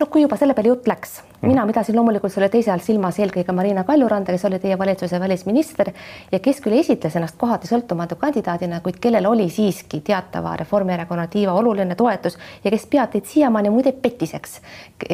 no 0.00 0.06
kui 0.06 0.22
juba 0.22 0.36
selle 0.36 0.54
peale 0.54 0.72
jutt 0.72 0.88
läks, 0.90 1.20
mina 1.46 1.64
pidasin 1.66 1.96
loomulikult 1.96 2.32
selle 2.34 2.48
teise 2.50 2.72
all 2.74 2.82
silmas 2.82 3.18
eelkõige 3.22 3.54
Marina 3.54 3.84
Kaljuranda, 3.86 4.34
kes 4.34 4.44
oli 4.48 4.58
teie 4.62 4.78
valitsuse 4.78 5.20
välisminister 5.20 5.92
ja 6.32 6.40
kes 6.42 6.60
küll 6.64 6.78
esitles 6.78 7.16
ennast 7.16 7.38
kohati 7.38 7.70
sõltumatu 7.70 8.18
kandidaadina, 8.18 8.80
kuid 8.82 8.98
kellel 9.02 9.26
oli 9.30 9.48
siiski 9.50 10.02
teatava 10.04 10.56
Reformierakonna 10.58 11.28
tiiva 11.30 11.54
oluline 11.58 11.94
toetus 11.98 12.38
ja 12.64 12.74
kes 12.74 12.86
peab 12.90 13.14
teid 13.14 13.30
siiamaani 13.30 13.70
muide 13.70 13.92
petiseks, 13.92 14.58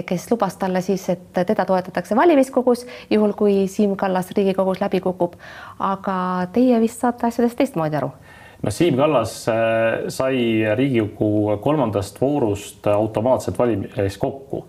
kes 0.06 0.30
lubas 0.30 0.56
talle 0.56 0.80
siis, 0.84 1.04
et 1.12 1.28
teda 1.36 1.68
toetatakse 1.68 2.16
valimiskogus, 2.16 2.86
juhul 3.10 3.36
kui 3.36 3.66
Siim 3.68 3.96
Kallas 3.96 4.32
Riigikogus 4.36 4.80
läbi 4.80 5.00
kukub. 5.04 5.36
aga 5.78 6.46
teie 6.52 6.80
vist 6.80 7.00
saate 7.00 7.26
asjadest 7.26 7.56
teistmoodi 7.58 7.96
aru 7.96 8.12
no 8.62 8.74
Siim 8.74 8.96
Kallas 8.98 9.40
äh, 9.48 10.08
sai 10.12 10.38
Riigikogu 10.76 11.56
kolmandast 11.62 12.20
voorust 12.20 12.86
automaatselt 12.90 13.58
valimis 13.58 14.18
kokku 14.18 14.64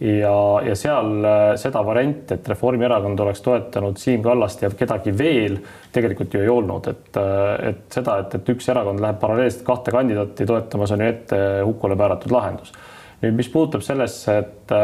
ja, 0.00 0.34
ja 0.66 0.76
seal 0.78 1.26
seda 1.58 1.82
varianti, 1.86 2.36
et 2.36 2.48
Reformierakond 2.48 3.20
oleks 3.24 3.42
toetanud 3.42 3.98
Siim 3.98 4.22
Kallast 4.22 4.62
ja 4.62 4.70
kedagi 4.70 5.14
veel, 5.18 5.58
tegelikult 5.94 6.34
ju 6.34 6.44
ei 6.44 6.52
olnud, 6.52 6.86
et, 6.92 7.20
et 7.70 7.84
seda, 7.98 8.20
et, 8.22 8.38
et 8.38 8.52
üks 8.54 8.70
erakond 8.70 9.02
läheb 9.02 9.18
paralleelselt 9.22 9.66
kahte 9.66 9.94
kandidaati 9.94 10.46
toetamas, 10.46 10.94
on 10.94 11.02
ju 11.02 11.12
ette 11.12 11.44
hukule 11.66 11.98
määratud 11.98 12.34
lahendus. 12.34 12.74
nüüd, 13.22 13.34
mis 13.40 13.50
puudutab 13.50 13.82
sellesse, 13.82 14.38
et 14.44 14.76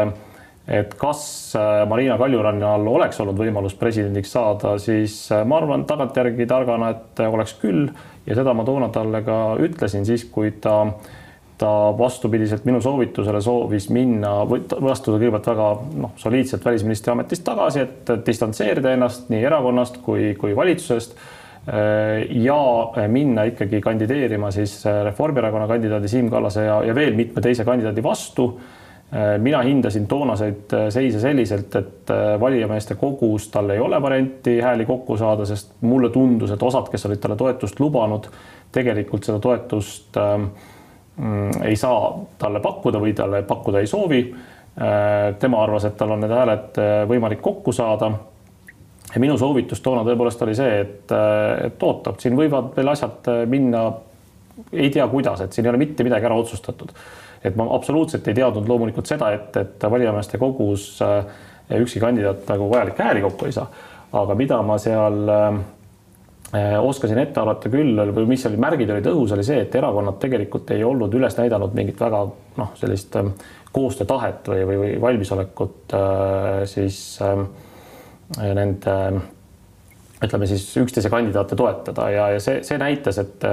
et 0.67 0.95
kas 0.97 1.53
äh, 1.57 1.83
Marina 1.89 2.17
Kaljurannal 2.17 2.87
oleks 2.89 3.19
olnud 3.21 3.37
võimalus 3.37 3.75
presidendiks 3.77 4.31
saada, 4.33 4.75
siis 4.81 5.17
äh, 5.33 5.43
ma 5.45 5.59
arvan 5.61 5.85
tagantjärgi 5.85 6.47
targana, 6.49 6.89
et 6.95 7.21
äh, 7.21 7.29
oleks 7.33 7.53
küll. 7.61 7.91
Ja 8.25 8.37
seda 8.37 8.55
ma 8.57 8.65
toona 8.65 8.89
talle 8.89 9.21
ka 9.25 9.37
ütlesin 9.61 10.07
siis, 10.07 10.25
kui 10.31 10.55
ta 10.61 10.81
ta 11.55 11.69
vastupidiselt 11.95 12.65
minu 12.67 12.81
soovitusele 12.83 13.39
soovis 13.39 13.85
minna 13.95 14.41
astuda 14.91 15.21
kõigepealt 15.21 15.45
väga 15.47 15.67
noh, 16.01 16.11
soliidselt 16.19 16.65
välisministri 16.67 17.13
ametist 17.13 17.45
tagasi, 17.47 17.85
et 17.85 18.11
distantseerida 18.27 18.91
ennast 18.91 19.29
nii 19.31 19.39
erakonnast 19.47 20.01
kui, 20.03 20.33
kui 20.35 20.51
valitsusest 20.57 21.15
ja 22.43 22.57
minna 23.07 23.47
ikkagi 23.47 23.79
kandideerima 23.81 24.51
siis 24.51 24.81
Reformierakonna 24.83 25.69
kandidaadi 25.71 26.11
Siim 26.11 26.27
Kallase 26.29 26.67
ja, 26.67 26.81
ja 26.89 26.97
veel 26.97 27.15
mitme 27.15 27.39
teise 27.41 27.63
kandidaadi 27.63 28.03
vastu 28.03 28.49
mina 29.37 29.61
hindasin 29.61 30.07
toonaseid 30.07 30.73
äh, 30.73 30.89
seise 30.89 31.19
selliselt, 31.19 31.75
et 31.75 32.11
äh, 32.11 32.39
valijameeste 32.39 32.95
kogus 32.99 33.47
tal 33.53 33.69
ei 33.69 33.79
ole 33.79 34.01
varianti 34.01 34.57
hääli 34.61 34.85
kokku 34.85 35.17
saada, 35.17 35.45
sest 35.45 35.71
mulle 35.81 36.09
tundus, 36.09 36.51
et 36.51 36.63
osad, 36.63 36.89
kes 36.91 37.05
olid 37.05 37.21
talle 37.23 37.37
toetust 37.39 37.79
lubanud, 37.79 38.27
tegelikult 38.75 39.23
seda 39.23 39.39
toetust 39.39 40.19
ähm, 40.19 40.49
mm, 41.17 41.63
ei 41.69 41.79
saa 41.79 42.11
talle 42.41 42.59
pakkuda 42.59 42.99
või 42.99 43.15
talle 43.15 43.43
pakkuda 43.47 43.83
ei 43.83 43.87
soovi. 43.87 44.25
tema 45.39 45.61
arvas, 45.63 45.85
et 45.87 45.93
tal 45.95 46.09
on 46.11 46.19
need 46.19 46.31
hääled 46.35 46.77
võimalik 47.07 47.39
kokku 47.41 47.71
saada. 47.71 48.09
ja 49.13 49.19
minu 49.23 49.37
soovitus 49.37 49.79
toona 49.81 50.01
tõepoolest 50.03 50.41
oli 50.43 50.55
see, 50.55 50.79
et, 50.81 51.13
et 51.65 51.83
oota, 51.83 52.11
siin 52.19 52.35
võivad 52.35 52.73
veel 52.75 52.91
asjad 52.91 53.29
minna 53.47 53.85
ei 54.73 54.89
tea 54.89 55.07
kuidas, 55.07 55.41
et 55.41 55.53
siin 55.53 55.65
ei 55.65 55.69
ole 55.69 55.77
mitte 55.77 56.03
midagi 56.03 56.27
ära 56.27 56.35
otsustatud 56.35 56.91
et 57.45 57.55
ma 57.59 57.67
absoluutselt 57.75 58.27
ei 58.27 58.37
teadnud 58.37 58.67
loomulikult 58.69 59.09
seda, 59.09 59.31
et, 59.35 59.55
et 59.61 59.85
valijameeste 59.91 60.39
kogus 60.41 60.87
äh, 61.05 61.25
ükski 61.79 62.01
kandidaat 62.03 62.45
nagu 62.49 62.69
vajalikke 62.71 63.03
hääli 63.03 63.23
kokku 63.25 63.49
ei 63.49 63.55
saa. 63.55 63.67
aga 64.15 64.35
mida 64.35 64.61
ma 64.63 64.77
seal 64.81 65.29
äh, 65.29 65.59
oskasin 66.79 67.19
ette 67.19 67.41
arvata 67.41 67.69
küll 67.69 67.99
või 68.15 68.29
mis 68.29 68.45
oli, 68.47 68.57
märgid 68.61 68.93
olid 68.95 69.11
õhus, 69.11 69.33
oli 69.35 69.43
see, 69.43 69.61
et 69.65 69.75
erakonnad 69.75 70.19
tegelikult 70.21 70.71
ei 70.71 70.83
olnud 70.87 71.13
üles 71.13 71.37
näidanud 71.37 71.75
mingit 71.75 71.99
väga 71.99 72.23
noh, 72.57 72.73
sellist 72.79 73.15
äh, 73.19 73.31
koostöötahet 73.75 74.47
või, 74.47 74.65
või, 74.65 74.81
või 74.81 74.91
valmisolekut 75.03 75.93
siis 76.71 76.99
nende 78.39 78.93
ütleme 80.25 80.47
siis 80.49 80.65
üksteise 80.81 81.09
kandidaate 81.13 81.57
toetada 81.59 82.09
ja, 82.13 82.27
ja 82.35 82.43
see, 82.43 82.61
see 82.65 82.77
näitas, 82.81 83.19
et, 83.21 83.45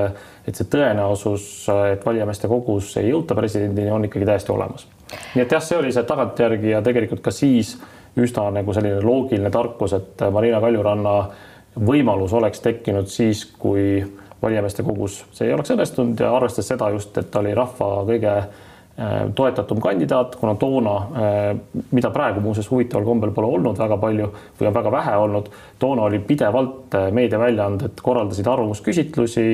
et 0.47 0.59
see 0.59 0.69
tõenäosus, 0.73 1.47
et 1.93 2.05
valijameeste 2.07 2.51
kogus 2.51 2.95
ei 3.01 3.11
jõuta 3.11 3.37
presidendini, 3.39 3.91
on 3.93 4.09
ikkagi 4.09 4.29
täiesti 4.29 4.53
olemas. 4.55 4.87
nii 5.35 5.45
et 5.45 5.53
jah, 5.53 5.63
see 5.65 5.79
oli 5.79 5.93
see 5.95 6.07
tagantjärgi 6.09 6.75
ja 6.75 6.83
tegelikult 6.85 7.23
ka 7.25 7.35
siis 7.35 7.77
üsna 8.19 8.49
nagu 8.53 8.75
selline 8.77 9.01
loogiline 9.05 9.51
tarkus, 9.53 9.95
et 9.97 10.27
Marina 10.33 10.61
Kaljuranna 10.61 11.15
võimalus 11.81 12.35
oleks 12.37 12.61
tekkinud 12.61 13.09
siis, 13.09 13.47
kui 13.59 14.03
valijameeste 14.43 14.83
kogus 14.83 15.23
see 15.33 15.49
ei 15.49 15.55
oleks 15.55 15.73
õnnestunud 15.73 16.21
ja 16.21 16.33
arvestades 16.37 16.69
seda 16.75 16.91
just, 16.93 17.17
et 17.19 17.31
ta 17.31 17.41
oli 17.41 17.55
rahva 17.57 17.95
kõige 18.09 18.37
toetatum 19.35 19.81
kandidaat, 19.81 20.37
kuna 20.37 20.55
toona, 20.55 20.97
äh, 20.97 21.85
mida 21.91 22.11
praegu 22.13 22.41
muuseas 22.45 22.71
huvitaval 22.71 23.07
kombel 23.09 23.31
pole 23.33 23.49
olnud 23.49 23.79
väga 23.79 23.97
palju 23.97 24.27
või 24.59 24.69
on 24.69 24.75
väga 24.75 24.93
vähe 24.93 25.15
olnud, 25.17 25.49
toona 25.81 26.09
oli 26.11 26.21
pidevalt 26.27 26.95
äh, 26.99 27.09
meediaväljaanded 27.13 28.03
korraldasid 28.03 28.53
arvamusküsitlusi 28.53 29.47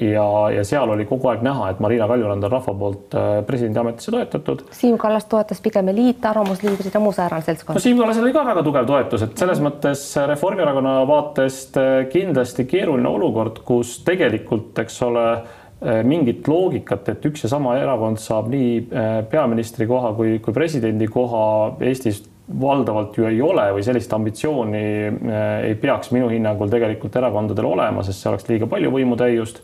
ja, 0.00 0.24
ja 0.54 0.62
seal 0.62 0.90
oli 0.92 1.02
kogu 1.08 1.30
aeg 1.32 1.40
näha, 1.42 1.70
et 1.72 1.78
Marina 1.82 2.06
Kaljurand 2.06 2.44
on 2.46 2.52
rahva 2.52 2.74
poolt 2.78 3.14
presidendi 3.48 3.80
ametisse 3.80 4.12
toetatud. 4.12 4.60
Siim 4.76 4.98
Kallas 5.00 5.24
toetas 5.26 5.58
pigem 5.64 5.88
eliit, 5.90 6.20
arvamusliidrid 6.30 6.94
ja 6.94 7.00
muu 7.02 7.14
säärane 7.16 7.42
seltskond. 7.42 7.74
no 7.74 7.82
Siim 7.82 7.98
Kallasel 7.98 8.28
oli 8.28 8.36
ka 8.36 8.44
väga 8.46 8.62
tugev 8.62 8.86
toetus, 8.86 9.24
et 9.24 9.40
selles 9.40 9.58
mõttes 9.64 10.04
Reformierakonna 10.30 11.00
vaatest 11.08 11.80
kindlasti 12.12 12.68
keeruline 12.70 13.08
olukord, 13.08 13.64
kus 13.66 13.96
tegelikult, 14.06 14.78
eks 14.84 15.00
ole 15.08 15.26
Äh, 15.32 15.56
mingit 15.78 16.48
loogikat, 16.50 17.06
et 17.12 17.26
üks 17.28 17.44
ja 17.44 17.50
sama 17.52 17.76
erakond 17.78 18.18
saab 18.18 18.48
nii 18.50 18.72
äh, 18.90 19.12
peaministri 19.30 19.86
koha 19.86 20.10
kui, 20.16 20.38
kui 20.42 20.54
presidendi 20.56 21.06
koha 21.06 21.42
Eestis 21.86 22.24
valdavalt 22.48 23.14
ju 23.18 23.28
ei 23.28 23.38
ole 23.44 23.68
või 23.76 23.84
sellist 23.86 24.12
ambitsiooni 24.16 24.82
äh, 25.06 25.44
ei 25.68 25.76
peaks 25.78 26.10
minu 26.14 26.30
hinnangul 26.32 26.72
tegelikult 26.72 27.18
erakondadel 27.20 27.70
olema, 27.70 28.02
sest 28.02 28.24
see 28.24 28.32
oleks 28.32 28.48
liiga 28.50 28.66
palju 28.70 28.90
võimutäiust. 28.96 29.62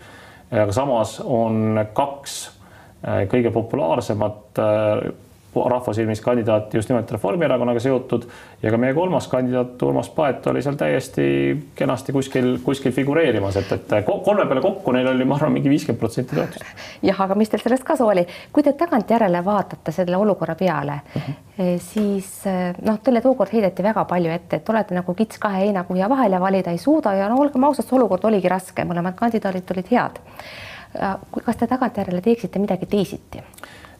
aga 0.54 0.72
samas 0.76 1.18
on 1.24 1.80
kaks 1.96 2.36
kõige 3.28 3.50
populaarsemat 3.52 4.60
rahva 5.54 5.92
silmis 5.94 6.20
kandidaat 6.20 6.74
just 6.74 6.88
nimelt 6.90 7.10
Reformierakonnaga 7.12 7.80
seotud 7.80 8.26
ja 8.62 8.70
ka 8.70 8.78
meie 8.80 8.94
kolmas 8.94 9.28
kandidaat 9.28 9.82
Urmas 9.82 10.10
Paet 10.14 10.46
oli 10.50 10.62
seal 10.62 10.76
täiesti 10.80 11.26
kenasti 11.74 12.12
kuskil, 12.12 12.58
kuskil 12.64 12.92
figureerimas, 12.92 13.56
et, 13.60 13.72
et 13.72 13.94
kolme 14.06 14.46
peale 14.46 14.62
kokku 14.64 14.92
neil 14.92 15.08
oli, 15.12 15.24
ma 15.28 15.38
arvan, 15.38 15.54
mingi 15.54 15.72
viiskümmend 15.72 16.00
protsenti 16.00 16.36
toetust. 16.36 16.84
jah, 17.02 17.22
aga 17.26 17.38
mis 17.38 17.52
teil 17.52 17.62
sellest 17.62 17.86
kasu 17.86 18.08
oli, 18.08 18.26
kui 18.52 18.66
te 18.66 18.74
tagantjärele 18.78 19.44
vaatate 19.44 19.94
selle 19.94 20.16
olukorra 20.16 20.54
peale 20.58 21.00
mhm. 21.14 21.38
-huh. 21.58 21.78
siis 21.78 22.42
noh, 22.82 23.00
teile 23.02 23.20
tookord 23.20 23.52
heideti 23.52 23.82
väga 23.82 24.04
palju 24.04 24.30
ette, 24.30 24.56
et 24.56 24.68
olete 24.68 24.94
nagu 24.94 25.14
kits 25.14 25.38
kahe 25.38 25.66
heinakuhja 25.66 26.08
vahel 26.08 26.32
ja 26.32 26.40
valida 26.40 26.70
ei 26.70 26.78
suuda 26.78 27.14
ja 27.14 27.28
no 27.28 27.40
olgem 27.40 27.64
ausad, 27.64 27.86
see 27.88 27.98
olukord 27.98 28.24
oligi 28.24 28.48
raske, 28.48 28.84
mõlemad 28.84 29.14
kandidaadid 29.14 29.70
olid 29.76 29.90
head. 29.90 30.22
Kas 30.94 31.58
te 31.58 31.68
tagantjärele 31.70 32.22
teeksite 32.24 32.62
midagi 32.62 32.88
teisiti? 32.90 33.42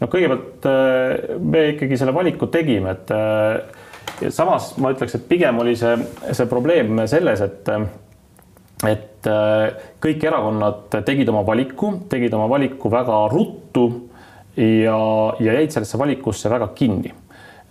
no 0.01 0.09
kõigepealt 0.11 0.69
äh, 0.69 1.35
me 1.41 1.67
ikkagi 1.73 1.99
selle 2.01 2.15
valiku 2.15 2.49
tegime, 2.53 2.95
et 2.95 3.13
äh, 3.15 4.31
samas 4.35 4.73
ma 4.83 4.95
ütleks, 4.95 5.17
et 5.19 5.29
pigem 5.31 5.61
oli 5.63 5.77
see, 5.79 5.97
see 6.31 6.49
probleem 6.51 7.05
selles, 7.11 7.45
et 7.45 7.71
et 8.85 9.29
äh, 9.31 9.85
kõik 10.03 10.27
erakonnad 10.29 10.99
tegid 11.07 11.31
oma 11.33 11.45
valiku, 11.47 11.95
tegid 12.11 12.35
oma 12.37 12.49
valiku 12.51 12.91
väga 12.93 13.25
ruttu 13.33 13.87
ja, 14.57 14.99
ja 15.41 15.59
jäid 15.61 15.73
sellesse 15.75 15.99
valikusse 15.99 16.51
väga 16.53 16.69
kinni 16.77 17.15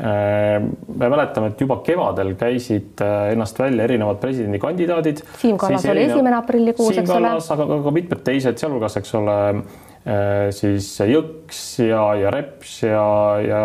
me 0.04 1.08
mäletame, 1.08 1.54
et 1.54 1.62
juba 1.64 1.78
kevadel 1.86 2.34
käisid 2.36 3.00
ennast 3.32 3.60
välja 3.62 3.86
erinevad 3.86 4.18
presidendikandidaadid. 4.20 5.22
Siim 5.40 5.56
Kallas 5.62 5.86
oli 5.88 6.04
esimene 6.10 6.36
aprillikuus, 6.42 6.98
eks 7.00 7.14
ole. 7.16 7.32
aga 7.56 7.80
ka 7.86 7.94
mitmed 7.96 8.24
teised, 8.28 8.60
sealhulgas, 8.60 8.98
eks 9.00 9.16
ole 9.22 9.38
Äh, 10.04 10.50
siis 10.52 10.98
Jõks 11.00 11.60
ja, 11.80 12.02
ja 12.20 12.32
Reps 12.34 12.82
ja, 12.84 13.04
ja 13.40 13.60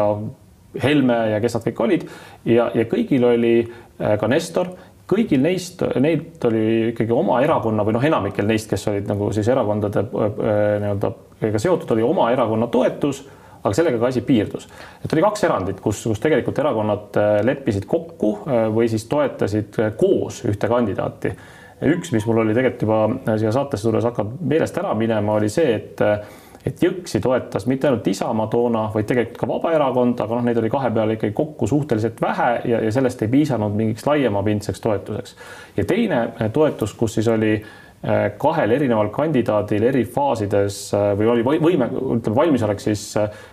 Helme 0.79 1.17
ja 1.33 1.41
kes 1.43 1.57
nad 1.57 1.65
kõik 1.65 1.81
olid 1.83 2.05
ja, 2.47 2.69
ja 2.79 2.85
kõigil 2.87 3.25
oli 3.27 3.55
äh, 3.65 4.13
ka 4.21 4.29
Nestor, 4.31 4.71
kõigil 5.11 5.43
neist, 5.43 5.83
neid 5.99 6.39
oli 6.47 6.93
ikkagi 6.93 7.11
oma 7.17 7.41
erakonna 7.43 7.83
või 7.83 7.97
noh, 7.97 8.07
enamikel 8.07 8.47
neist, 8.47 8.71
kes 8.71 8.87
olid 8.93 9.11
nagu 9.11 9.33
siis 9.35 9.51
erakondade 9.51 10.05
äh, 10.07 10.39
nii-öelda 10.85 11.11
seotud, 11.59 11.91
oli 11.97 12.07
oma 12.07 12.29
erakonna 12.31 12.71
toetus 12.71 13.25
aga 13.69 13.77
sellega 13.77 14.01
ka 14.01 14.09
asi 14.11 14.25
piirdus. 14.25 14.67
et 15.05 15.13
oli 15.13 15.25
kaks 15.29 15.45
erandit, 15.45 15.85
kus, 15.85 16.03
kus 16.09 16.25
tegelikult 16.25 16.59
erakonnad 16.65 17.23
leppisid 17.45 17.85
kokku 17.87 18.33
või 18.75 18.89
siis 18.89 19.05
toetasid 19.13 19.77
koos 20.01 20.43
ühte 20.49 20.73
kandidaati 20.73 21.37
üks, 21.87 22.13
mis 22.13 22.27
mul 22.27 22.43
oli 22.43 22.57
tegelikult 22.57 22.83
juba 22.83 22.99
äh, 23.07 23.39
siia 23.39 23.55
saatesse 23.55 23.87
tulles 23.87 24.07
hakkab 24.09 24.37
meelest 24.51 24.79
ära 24.81 24.93
minema, 24.99 25.39
oli 25.39 25.51
see, 25.53 25.73
et 25.79 26.05
äh, 26.05 26.21
et 26.67 26.83
Jõksi 26.83 27.21
toetas 27.23 27.65
mitte 27.71 27.87
ainult 27.89 28.07
Isamaa 28.11 28.49
toona, 28.51 28.81
vaid 28.93 29.07
tegelikult 29.09 29.39
ka 29.41 29.47
Vabaerakond, 29.49 30.19
aga 30.21 30.37
noh, 30.37 30.43
neid 30.45 30.59
oli 30.61 30.69
kahe 30.69 30.91
peale 30.93 31.15
ikkagi 31.15 31.33
kokku 31.33 31.69
suhteliselt 31.71 32.19
vähe 32.21 32.49
ja, 32.69 32.81
ja 32.85 32.91
sellest 32.93 33.23
ei 33.25 33.31
piisanud 33.33 33.77
mingiks 33.79 34.05
laiemapindseks 34.05 34.83
toetuseks. 34.85 35.37
ja 35.77 35.87
teine 35.89 36.19
äh, 36.27 36.51
toetus, 36.53 36.95
kus 36.99 37.15
siis 37.19 37.31
oli 37.33 37.55
kahel 38.39 38.71
erineval 38.71 39.09
kandidaadil 39.11 39.83
eri 39.89 40.05
faasides 40.07 40.77
või 41.19 41.27
oli 41.33 41.43
võime, 41.43 41.89
ütleme, 41.91 42.37
valmisolek 42.37 42.79
siis 42.81 43.03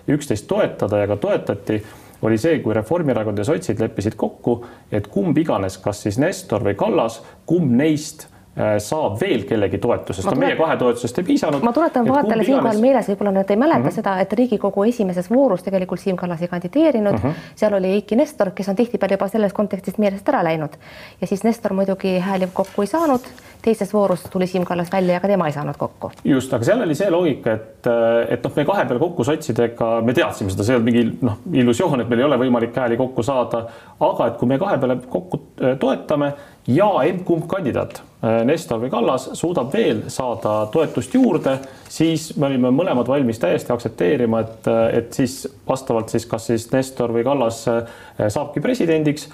üksteist 0.08 0.46
toetada 0.48 1.00
ja 1.02 1.08
ka 1.10 1.18
toetati 1.18 1.80
oli 2.26 2.38
see, 2.38 2.60
kui 2.62 2.74
Reformierakond 2.78 3.42
ja 3.42 3.46
sotsid 3.48 3.82
leppisid 3.82 4.16
kokku, 4.18 4.60
et 4.94 5.10
kumb 5.12 5.38
iganes, 5.38 5.80
kas 5.82 6.04
siis 6.06 6.20
Nestor 6.22 6.64
või 6.66 6.78
Kallas, 6.78 7.20
kumb 7.50 7.74
neist 7.74 8.28
Äh, 8.56 8.78
saab 8.80 9.18
veel 9.20 9.42
kellegi 9.44 9.82
toetusest, 9.84 10.30
no 10.30 10.40
meie 10.40 10.56
kahe 10.56 10.78
toetusest 10.80 11.18
ei 11.20 11.26
piisanud. 11.28 11.60
ma 11.60 11.74
tuletan 11.76 12.06
vaatajale 12.08 12.46
siinkohal 12.48 12.78
meeles, 12.80 13.10
võib-olla 13.12 13.34
nad 13.36 13.50
ei 13.52 13.58
mäleta 13.60 13.82
mm 13.82 13.90
-hmm. 13.90 13.96
seda, 13.98 14.14
et 14.24 14.34
Riigikogu 14.40 14.86
esimeses 14.88 15.28
voorus 15.30 15.64
tegelikult 15.64 16.00
Siim 16.00 16.16
Kallas 16.16 16.42
ei 16.42 16.48
kandideerinud 16.48 17.18
mm, 17.18 17.20
-hmm. 17.20 17.50
seal 17.56 17.74
oli 17.74 17.92
Eiki 17.98 18.16
Nestor, 18.16 18.52
kes 18.56 18.70
on 18.70 18.76
tihtipeale 18.76 19.18
juba 19.18 19.28
selles 19.28 19.54
kontekstis 19.54 19.98
meelest 19.98 20.30
ära 20.30 20.44
läinud 20.44 20.80
ja 21.22 21.28
siis 21.28 21.44
Nestor 21.44 21.74
muidugi 21.74 22.20
hääli 22.20 22.48
kokku 22.54 22.82
ei 22.82 22.88
saanud, 22.88 23.28
teises 23.66 23.92
voorus 23.94 24.26
tuli 24.32 24.48
Siim 24.48 24.66
Kallas 24.66 24.92
välja, 24.94 25.18
aga 25.20 25.30
tema 25.30 25.48
ei 25.50 25.56
saanud 25.56 25.78
kokku. 25.80 26.12
just, 26.24 26.54
aga 26.54 26.68
seal 26.68 26.82
oli 26.86 26.96
see 26.98 27.10
loogika, 27.12 27.56
et, 27.58 27.90
et 28.36 28.46
noh, 28.46 28.54
me 28.56 28.66
kahe 28.68 28.86
peale 28.86 29.02
kokku 29.02 29.26
sotsidega, 29.28 29.92
me 30.06 30.16
teadsime 30.18 30.54
seda, 30.54 30.66
see 30.66 30.76
ei 30.76 30.80
olnud 30.80 30.92
mingi 30.92 31.06
noh, 31.26 31.40
illusioon, 31.64 32.04
et 32.04 32.12
meil 32.12 32.24
ei 32.24 32.28
ole 32.30 32.40
võimalik 32.46 32.78
hääli 32.78 33.00
kokku 33.00 33.26
saada, 33.26 33.66
aga 34.06 34.30
et 34.30 34.38
kui 34.42 34.52
me 34.52 34.60
kahe 34.62 34.78
peale 34.82 35.00
kokku 35.10 35.42
äh, 35.62 35.78
toetame 35.82 36.32
ja 36.72 36.90
emb-kumb 37.10 37.48
kandidaat, 37.50 38.02
äh, 38.22 38.40
Nestor 38.48 38.82
või 38.84 38.94
Kallas, 38.94 39.30
suudab 39.40 39.74
veel 39.74 40.06
saada 40.14 40.58
toetust 40.74 41.14
juurde, 41.18 41.58
siis 41.90 42.32
me 42.38 42.50
olime 42.52 42.74
mõlemad 42.76 43.10
valmis 43.10 43.42
täiesti 43.42 43.74
aktsepteerima, 43.74 44.46
et, 44.46 44.72
äh, 44.72 44.84
et 45.02 45.22
siis 45.22 45.44
vastavalt 45.68 46.14
siis 46.14 46.28
kas 46.30 46.52
siis 46.52 46.70
Nestor 46.74 47.14
või 47.16 47.26
Kallas 47.26 47.64
saabki 47.66 48.62
presidendiks. 48.64 49.30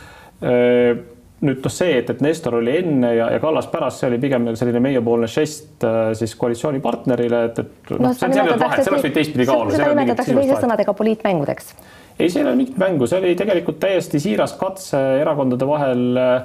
Nüüd 1.41 1.61
noh, 1.65 1.73
see, 1.73 1.97
et, 1.99 2.09
et 2.13 2.23
Nestor 2.23 2.59
oli 2.59 2.75
enne 2.79 3.13
ja, 3.17 3.29
ja 3.33 3.39
Kallas 3.41 3.69
pärast, 3.71 4.01
see 4.01 4.09
oli 4.11 4.19
pigem 4.21 4.49
selline 4.55 4.81
meiepoolne 4.83 5.29
žest 5.31 5.85
siis 6.19 6.35
koalitsioonipartnerile, 6.39 7.43
et, 7.49 7.61
et 7.63 7.93
noh 7.95 8.07
no,, 8.07 8.13
see 8.17 8.27
on 8.29 8.35
selline 8.37 8.57
vahe, 8.61 8.81
see 8.81 8.93
oleks 8.93 9.07
võinud 9.07 9.17
teistpidi 9.19 9.47
ka 9.49 9.55
olla. 9.57 9.77
seda 9.77 9.93
nimetatakse 9.95 10.35
teiste 10.37 10.59
sõnadega 10.65 10.97
poliitmängudeks. 11.01 11.71
ei, 12.17 12.27
see 12.29 12.43
ei 12.43 12.45
ole 12.45 12.57
mingit 12.59 12.77
mängu, 12.81 13.09
see 13.09 13.23
oli 13.23 13.33
tegelikult 13.39 13.81
täiesti 13.81 14.21
siiras 14.21 14.53
katse 14.59 15.01
erakondade 15.21 15.69
vahel 15.69 16.05
äh, 16.21 16.35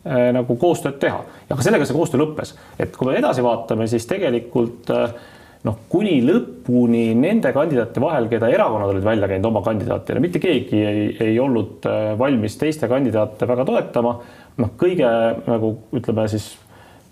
Äh, 0.00 0.30
nagu 0.32 0.54
koostööd 0.56 0.96
teha. 0.96 1.18
aga 1.52 1.60
sellega 1.60 1.84
see 1.84 1.92
koostöö 1.92 2.22
lõppes, 2.22 2.54
et 2.80 2.94
kui 2.96 3.10
me 3.10 3.18
edasi 3.18 3.42
vaatame, 3.44 3.84
siis 3.84 4.06
tegelikult 4.08 4.88
äh, 4.96 5.10
noh, 5.68 5.74
kuni 5.92 6.14
lõpuni 6.24 7.10
nende 7.20 7.50
kandidaatide 7.52 8.00
vahel, 8.00 8.30
keda 8.30 8.48
erakonnad 8.48 8.94
olid 8.94 9.04
välja 9.04 9.28
käinud 9.28 9.50
oma 9.50 9.60
kandidaatidena, 9.66 10.22
mitte 10.24 10.40
keegi 10.40 10.80
ei, 10.80 11.02
ei 11.20 11.36
olnud 11.36 11.84
äh, 11.84 12.14
valmis 12.16 12.56
teiste 12.56 12.88
kandidaate 12.88 13.44
väga 13.50 13.66
toetama. 13.68 14.14
Noh, 14.58 14.72
kõige 14.80 15.10
nagu 15.46 15.74
ütleme 15.96 16.26
siis 16.32 16.52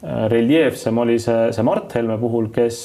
reljeefsem 0.02 0.98
oli 0.98 1.16
see, 1.18 1.48
see 1.50 1.64
Mart 1.66 1.94
Helme 1.96 2.14
puhul, 2.22 2.46
kes, 2.54 2.76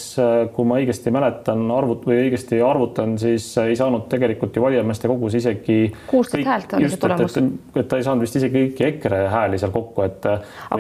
kui 0.56 0.66
ma 0.66 0.80
õigesti 0.82 1.12
mäletan, 1.14 1.62
arvut- 1.76 2.08
või 2.10 2.24
õigesti 2.24 2.58
arvutan, 2.66 3.20
siis 3.22 3.46
ei 3.62 3.76
saanud 3.78 4.08
tegelikult 4.10 4.56
ju 4.58 4.64
valijameeste 4.64 5.12
kogus 5.12 5.38
isegi. 5.38 5.92
kuusteist 6.10 6.48
häält 6.50 6.74
oli 6.74 6.90
see 6.90 7.02
tulemus. 7.04 7.38
et 7.76 7.88
ta 7.88 8.00
ei 8.00 8.08
saanud 8.08 8.26
vist 8.26 8.40
isegi 8.40 8.64
kõiki 8.64 8.88
EKRE 8.88 9.20
hääli 9.30 9.60
seal 9.62 9.72
kokku, 9.76 10.02
et. 10.08 10.26
aga 10.26 10.80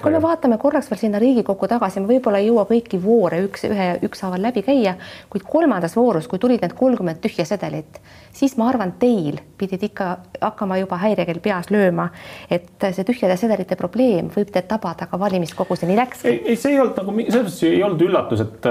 kui 0.00 0.14
me 0.14 0.22
vaatame 0.22 0.58
korraks 0.58 0.88
veel 0.90 1.02
sinna 1.02 1.20
Riigikokku 1.20 1.68
tagasi, 1.68 2.00
me 2.00 2.08
võib-olla 2.14 2.40
ei 2.40 2.48
jõua 2.48 2.64
kõiki 2.70 3.02
voore 3.02 3.42
üks, 3.44 3.66
ühe 3.68 3.90
ükshaaval 4.08 4.48
läbi 4.48 4.64
käia, 4.64 4.96
kuid 5.28 5.44
kolmandas 5.44 5.96
voorus, 5.96 6.28
kui 6.28 6.40
tulid 6.40 6.64
need 6.64 6.72
kolmkümmend 6.72 7.20
tühja 7.20 7.44
sedelit, 7.44 8.00
siis 8.32 8.56
ma 8.56 8.70
arvan, 8.72 8.96
teil 8.96 9.42
pidid 9.60 9.84
ikka 9.90 10.08
hakkama 10.40 10.80
juba 10.80 10.96
häirekell 11.04 11.44
peas 11.44 11.68
lööma, 11.74 12.08
et 12.48 12.72
see 12.80 13.04
tühjade 13.04 13.36
sedelite 13.36 13.76
probleem 13.76 14.32
võib 14.32 14.48
teid 14.54 14.70
tabada 14.72 15.04
ka 15.04 15.17
valimiskoguseni 15.20 15.96
läks? 15.98 16.24
ei, 16.28 16.38
ei, 16.44 16.56
see 16.60 16.74
ei 16.74 16.80
olnud 16.82 16.98
nagu, 17.00 17.14
selles 17.26 17.46
mõttes 17.48 17.66
ei 17.68 17.82
olnud 17.86 18.04
üllatus, 18.06 18.42
et, 18.44 18.68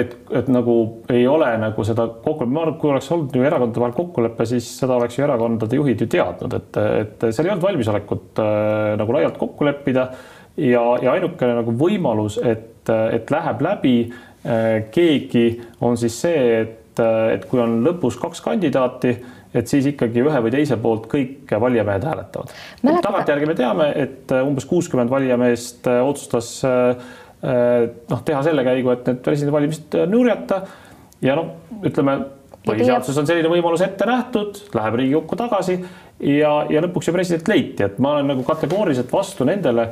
et, 0.00 0.16
et 0.40 0.50
nagu 0.52 0.76
ei 1.12 1.26
ole 1.30 1.50
nagu 1.62 1.86
seda 1.86 2.06
kokkulepet, 2.10 2.52
ma 2.54 2.64
arvan, 2.64 2.74
et 2.76 2.82
kui 2.82 2.92
oleks 2.92 3.10
olnud 3.16 3.36
ju 3.36 3.46
erakondade 3.46 3.84
vahel 3.84 3.96
kokkulepe, 3.96 4.48
siis 4.48 4.68
seda 4.80 4.98
oleks 4.98 5.18
ju 5.18 5.26
erakondade 5.26 5.80
juhid 5.80 6.04
ju 6.04 6.10
teadnud, 6.16 6.58
et, 6.58 6.80
et 7.04 7.26
seal 7.30 7.46
ei 7.48 7.54
olnud 7.54 7.66
valmisolekut 7.68 8.42
äh, 8.44 8.92
nagu 9.00 9.16
laialt 9.16 9.40
kokku 9.40 9.68
leppida 9.68 10.08
ja, 10.56 10.84
ja 11.02 11.14
ainukene 11.14 11.60
nagu 11.60 11.74
võimalus, 11.80 12.40
et, 12.42 12.90
et 12.90 13.32
läheb 13.32 13.64
läbi 13.64 13.96
äh, 14.06 14.90
keegi, 14.94 15.46
on 15.84 15.98
siis 16.00 16.20
see, 16.24 16.46
et, 16.64 17.04
et 17.34 17.44
kui 17.48 17.60
on 17.62 17.80
lõpus 17.84 18.18
kaks 18.20 18.42
kandidaati 18.44 19.14
et 19.54 19.70
siis 19.70 19.86
ikkagi 19.90 20.22
ühe 20.22 20.42
või 20.44 20.52
teise 20.54 20.78
poolt 20.80 21.06
kõik 21.10 21.50
valijamehed 21.62 22.04
hääletavad. 22.06 22.52
tagantjärgi 23.02 23.48
me 23.50 23.56
teame, 23.58 23.88
et 23.98 24.34
äh, 24.34 24.44
umbes 24.46 24.66
kuuskümmend 24.70 25.10
valijameest 25.10 25.88
äh, 25.90 26.02
otsustas 26.06 26.52
äh, 26.66 27.08
noh, 27.42 28.22
teha 28.26 28.42
selle 28.46 28.64
käigu, 28.66 28.92
et 28.94 29.08
need 29.08 29.24
presidendivalimised 29.24 29.96
nurjata 30.10 30.60
ja 31.24 31.34
noh, 31.38 31.56
ütleme 31.86 32.18
põhiseaduses 32.66 33.16
on 33.16 33.26
selline 33.26 33.50
võimalus 33.50 33.82
ette 33.82 34.06
nähtud, 34.06 34.60
läheb 34.76 35.00
Riigikokku 35.00 35.38
tagasi 35.40 35.78
ja, 35.80 36.52
ja 36.68 36.84
lõpuks 36.84 37.08
ju 37.08 37.16
president 37.16 37.48
leiti, 37.48 37.86
et 37.86 37.98
ma 37.98 38.18
olen 38.18 38.34
nagu 38.34 38.44
kategooriliselt 38.46 39.12
vastu 39.12 39.48
nendele 39.48 39.88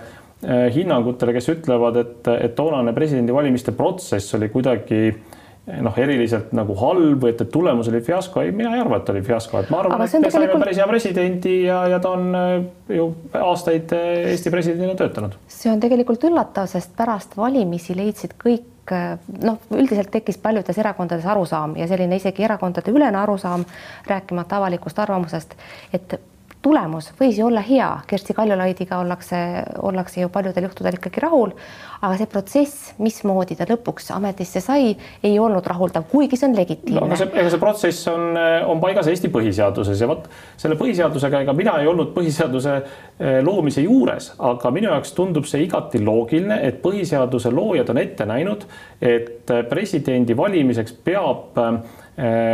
hinnangutele, 0.74 1.32
kes 1.34 1.48
ütlevad, 1.50 1.96
et, 1.98 2.28
et 2.30 2.52
toonane 2.54 2.92
presidendivalimiste 2.94 3.72
protsess 3.74 4.36
oli 4.36 4.46
kuidagi 4.52 5.00
äh, 5.08 5.38
noh, 5.82 5.98
eriliselt 6.00 6.52
nagu 6.56 6.74
halb 6.80 7.24
või 7.24 7.32
et, 7.34 7.42
et 7.44 7.50
tulemus 7.52 7.90
oli 7.90 8.00
fiasko, 8.04 8.42
ei, 8.44 8.52
mina 8.56 8.72
ei 8.76 8.82
arva, 8.82 9.00
et 9.00 9.10
oli 9.12 9.22
fiasko, 9.26 9.62
et 9.62 9.72
ma 9.72 9.82
arvan, 9.82 10.04
et 10.04 10.24
me 10.24 10.30
saime 10.32 10.48
päris 10.54 10.80
hea 10.80 10.86
presidendi 10.88 11.54
ja, 11.66 11.82
ja 11.92 11.98
ta 12.02 12.14
on 12.16 12.30
äh, 12.38 12.54
ju 12.96 13.10
aastaid 13.40 13.92
äh, 13.96 14.30
Eesti 14.32 14.52
presidendina 14.54 14.96
töötanud. 14.98 15.36
see 15.52 15.72
on 15.72 15.82
tegelikult 15.82 16.24
üllatav, 16.30 16.70
sest 16.70 16.94
pärast 16.96 17.36
valimisi 17.38 17.96
leidsid 17.98 18.38
kõik 18.40 18.94
äh, 18.94 19.18
noh, 19.44 19.60
üldiselt 19.74 20.12
tekkis 20.14 20.40
paljudes 20.42 20.80
erakondades 20.80 21.28
arusaam 21.28 21.76
ja 21.80 21.88
selline 21.90 22.20
isegi 22.20 22.48
erakondade 22.48 22.94
ülene 22.94 23.20
arusaam, 23.20 23.66
rääkimata 24.08 24.62
avalikust 24.62 25.04
arvamusest, 25.04 25.56
et 25.92 26.18
tulemus 26.62 27.10
võis 27.18 27.38
ju 27.38 27.46
olla 27.48 27.62
hea, 27.64 27.88
Kersti 28.08 28.34
Kaljulaidiga 28.36 28.98
ollakse, 29.02 29.38
ollakse 29.86 30.22
ju 30.22 30.30
paljudel 30.32 30.68
juhtudel 30.68 30.98
ikkagi 30.98 31.22
rahul, 31.22 31.52
aga 32.00 32.16
see 32.18 32.30
protsess, 32.30 32.92
mismoodi 33.02 33.56
ta 33.58 33.66
lõpuks 33.68 34.10
ametisse 34.16 34.62
sai, 34.64 34.94
ei 35.22 35.38
olnud 35.38 35.66
rahuldav, 35.66 36.08
kuigi 36.10 36.38
see 36.38 36.48
on 36.48 36.56
legitiimne 36.58 37.10
no,. 37.12 37.18
See, 37.18 37.30
ega 37.34 37.52
see 37.52 37.62
protsess 37.62 38.10
on, 38.12 38.38
on 38.72 38.82
paigas 38.82 39.10
Eesti 39.10 39.30
põhiseaduses 39.34 40.02
ja 40.02 40.10
vot 40.10 40.26
selle 40.58 40.78
põhiseadusega, 40.80 41.44
ega 41.46 41.56
mina 41.56 41.76
ei 41.82 41.90
olnud 41.90 42.14
põhiseaduse 42.16 42.76
eh, 42.78 43.38
loomise 43.46 43.84
juures, 43.84 44.32
aga 44.50 44.74
minu 44.74 44.92
jaoks 44.92 45.14
tundub 45.16 45.48
see 45.50 45.66
igati 45.66 46.02
loogiline, 46.02 46.60
et 46.68 46.82
põhiseaduse 46.84 47.52
loojad 47.54 47.94
on 47.94 48.02
ette 48.02 48.26
näinud, 48.28 48.66
et 48.98 49.52
presidendi 49.68 50.34
valimiseks 50.38 50.96
peab 51.06 51.58
Äh, 51.58 51.80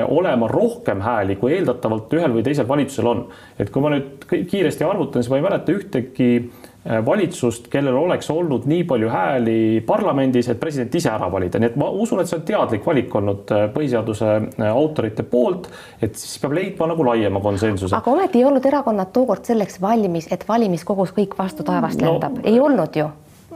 olema 0.08 0.48
rohkem 0.50 1.00
hääli, 1.00 1.38
kui 1.40 1.54
eeldatavalt 1.56 2.12
ühel 2.12 2.34
või 2.34 2.42
teisel 2.44 2.68
valitsusel 2.68 3.06
on. 3.08 3.24
et 3.58 3.70
kui 3.72 3.82
ma 3.82 3.94
nüüd 3.94 4.26
kiiresti 4.28 4.84
arvutan, 4.84 5.22
siis 5.22 5.32
ma 5.32 5.38
ei 5.40 5.44
mäleta 5.46 5.72
ühtegi 5.72 6.28
äh, 6.36 6.74
valitsust, 7.06 7.68
kellel 7.72 7.96
oleks 7.96 8.28
olnud 8.30 8.66
nii 8.68 8.84
palju 8.88 9.08
hääli 9.08 9.56
parlamendis, 9.86 10.50
et 10.52 10.60
president 10.60 10.94
ise 10.94 11.08
ära 11.08 11.30
valida, 11.32 11.58
nii 11.60 11.72
et 11.72 11.78
ma 11.80 11.88
usun, 11.88 12.20
et 12.20 12.28
see 12.28 12.38
on 12.38 12.46
teadlik 12.48 12.84
valik 12.86 13.14
olnud 13.20 13.54
äh, 13.56 13.66
põhiseaduse 13.74 14.34
autorite 14.68 15.24
poolt, 15.28 15.70
et 16.02 16.16
siis 16.20 16.36
peab 16.42 16.56
leidma 16.58 16.90
nagu 16.92 17.08
laiema 17.08 17.40
konsensuse. 17.44 17.96
aga 17.96 18.12
ometi 18.12 18.42
ei 18.42 18.48
olnud 18.50 18.68
erakonnad 18.68 19.12
tookord 19.16 19.48
selleks 19.48 19.80
valmis, 19.80 20.28
et 20.34 20.44
valimiskogus 20.48 21.14
kõik 21.16 21.38
vastu 21.38 21.64
taevast 21.64 22.04
lendab 22.04 22.40
no,, 22.40 22.44
ei 22.44 22.60
olnud 22.60 23.00
ju 23.00 23.08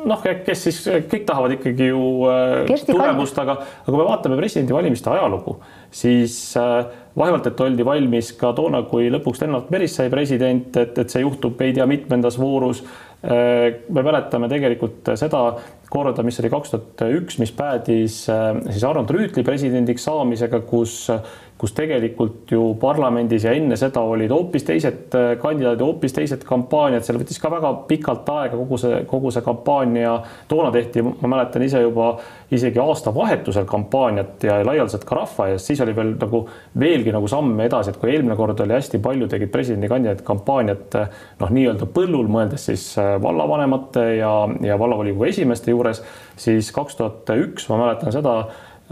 noh, 0.08 0.22
kes 0.22 0.62
siis 0.66 0.78
kõik 1.10 1.26
tahavad 1.28 1.54
ikkagi 1.56 1.90
ju 1.90 2.04
äh, 2.28 2.54
Kersti 2.68 2.94
tulemust, 2.94 3.38
aga, 3.40 3.58
aga 3.82 3.88
kui 3.88 3.98
me 3.98 4.06
vaatame 4.08 4.38
presidendivalimiste 4.40 5.12
ajalugu, 5.12 5.58
siis 5.94 6.38
äh, 6.60 6.80
vaevalt, 7.18 7.50
et 7.50 7.60
oldi 7.64 7.86
valmis 7.86 8.32
ka 8.38 8.52
toona, 8.56 8.84
kui 8.88 9.10
lõpuks 9.12 9.44
Lennart 9.44 9.70
Meris 9.74 9.98
sai 9.98 10.10
president, 10.12 10.70
et, 10.80 10.96
et 10.98 11.12
see 11.12 11.24
juhtub 11.24 11.60
ei 11.64 11.76
tea 11.76 11.86
mitmendas 11.90 12.38
voorus. 12.40 12.84
Äh, 13.18 13.82
me 13.90 14.04
mäletame 14.06 14.50
tegelikult 14.50 15.14
seda 15.18 15.42
korda, 15.90 16.22
mis 16.26 16.40
oli 16.42 16.50
kaks 16.52 16.74
tuhat 16.74 17.04
üks, 17.18 17.38
mis 17.40 17.52
päädis 17.56 18.22
siis 18.28 18.84
Arnold 18.84 19.12
Rüütli 19.14 19.44
presidendiks 19.46 20.04
saamisega, 20.08 20.60
kus 20.68 21.06
kus 21.58 21.74
tegelikult 21.74 22.52
ju 22.54 22.62
parlamendis 22.78 23.44
ja 23.44 23.52
enne 23.56 23.76
seda 23.78 24.02
olid 24.06 24.30
hoopis 24.30 24.64
teised 24.66 25.14
äh, 25.18 25.32
kandidaadid, 25.42 25.82
hoopis 25.82 26.14
teised 26.14 26.44
kampaaniad, 26.46 27.02
seal 27.06 27.18
võttis 27.18 27.40
ka 27.42 27.50
väga 27.50 27.72
pikalt 27.88 28.28
aega 28.30 28.54
kogu 28.54 28.78
see, 28.78 29.00
kogu 29.10 29.32
see 29.34 29.42
kampaania. 29.46 30.14
toona 30.48 30.70
tehti, 30.74 31.02
ma 31.02 31.30
mäletan 31.34 31.64
ise 31.66 31.82
juba 31.82 32.12
isegi 32.54 32.78
aastavahetusel 32.78 33.66
kampaaniat 33.68 34.46
ja 34.46 34.60
laialdaselt 34.66 35.04
ka 35.08 35.18
rahva 35.18 35.48
ees, 35.52 35.66
siis 35.66 35.82
oli 35.82 35.96
veel 35.96 36.14
nagu 36.20 36.44
veelgi 36.78 37.12
nagu 37.14 37.28
samme 37.28 37.66
edasi, 37.66 37.90
et 37.92 37.98
kui 38.00 38.12
eelmine 38.14 38.38
kord 38.38 38.62
oli 38.62 38.76
hästi 38.78 39.02
palju 39.02 39.28
tegid 39.28 39.50
presidendikandidaat 39.52 40.22
kampaaniat 40.26 40.94
noh, 41.42 41.50
nii-öelda 41.50 41.90
põllul, 41.94 42.30
mõeldes 42.30 42.68
siis 42.70 42.86
äh, 43.02 43.16
vallavanemate 43.22 44.06
ja, 44.20 44.32
ja 44.62 44.78
vallavolikogu 44.78 45.26
esimeeste 45.32 45.74
juures, 45.78 46.02
siis 46.36 46.72
kaks 46.74 46.98
tuhat 46.98 47.36
üks 47.38 47.70
ma 47.70 47.78
mäletan 47.86 48.12
seda 48.14 48.40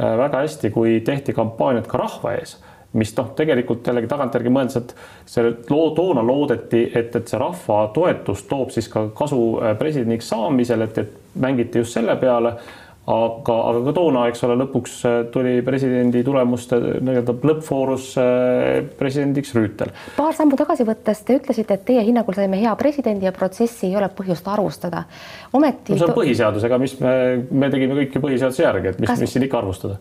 Äh, 0.01 0.19
väga 0.19 0.43
hästi, 0.45 0.71
kui 0.71 1.01
tehti 1.01 1.33
kampaaniat 1.33 1.87
ka 1.89 1.97
rahva 1.97 2.35
ees, 2.37 2.59
mis 3.01 3.15
noh, 3.17 3.31
tegelikult 3.37 3.87
jällegi 3.89 4.11
tagantjärgi 4.11 4.51
mõeldes, 4.53 4.77
et 4.77 4.91
see 5.33 5.53
loo 5.73 5.87
toona 5.97 6.21
loodeti, 6.21 6.83
et, 6.93 7.17
et 7.17 7.33
see 7.33 7.41
rahva 7.41 7.79
toetus 7.97 8.43
toob 8.51 8.75
siis 8.75 8.91
ka 8.93 9.07
kasu 9.17 9.39
äh, 9.63 9.73
presidendiks 9.81 10.29
saamisel, 10.29 10.85
et, 10.85 11.01
et 11.01 11.41
mängiti 11.41 11.81
just 11.81 11.97
selle 11.97 12.19
peale. 12.21 12.53
Aga, 13.07 13.57
aga 13.71 13.83
ka 13.87 13.93
toona, 13.95 14.25
eks 14.31 14.43
ole, 14.47 14.57
lõpuks 14.65 14.95
äh, 15.07 15.17
tuli 15.31 15.55
presidendi 15.67 16.23
tulemuste 16.27 16.79
nii-öelda 17.07 17.35
lõppvoorus 17.47 18.09
äh, 18.19 18.81
presidendiks 18.99 19.55
Rüütel. 19.55 19.93
paar 20.17 20.35
sammu 20.35 20.59
tagasi 20.59 20.87
võttes 20.89 21.23
te 21.27 21.37
ütlesite, 21.39 21.77
et 21.79 21.85
teie 21.87 22.03
hinnangul 22.07 22.35
saime 22.35 22.59
hea 22.59 22.73
presidendi 22.79 23.29
ja 23.29 23.33
protsessi 23.37 23.87
ei 23.87 23.97
ole 23.99 24.09
põhjust 24.11 24.49
arvustada. 24.51 25.05
ometi 25.53 25.95
no,. 25.95 26.01
see 26.01 26.09
on 26.09 26.17
põhiseadusega, 26.17 26.81
mis 26.83 26.97
me, 26.99 27.13
me 27.51 27.71
tegime 27.71 27.99
kõike 28.01 28.23
põhiseaduse 28.25 28.65
järgi, 28.65 28.91
et 28.91 28.99
mis, 29.05 29.15
mis 29.23 29.37
siin 29.37 29.47
ikka 29.47 29.61
arvustada. 29.63 30.01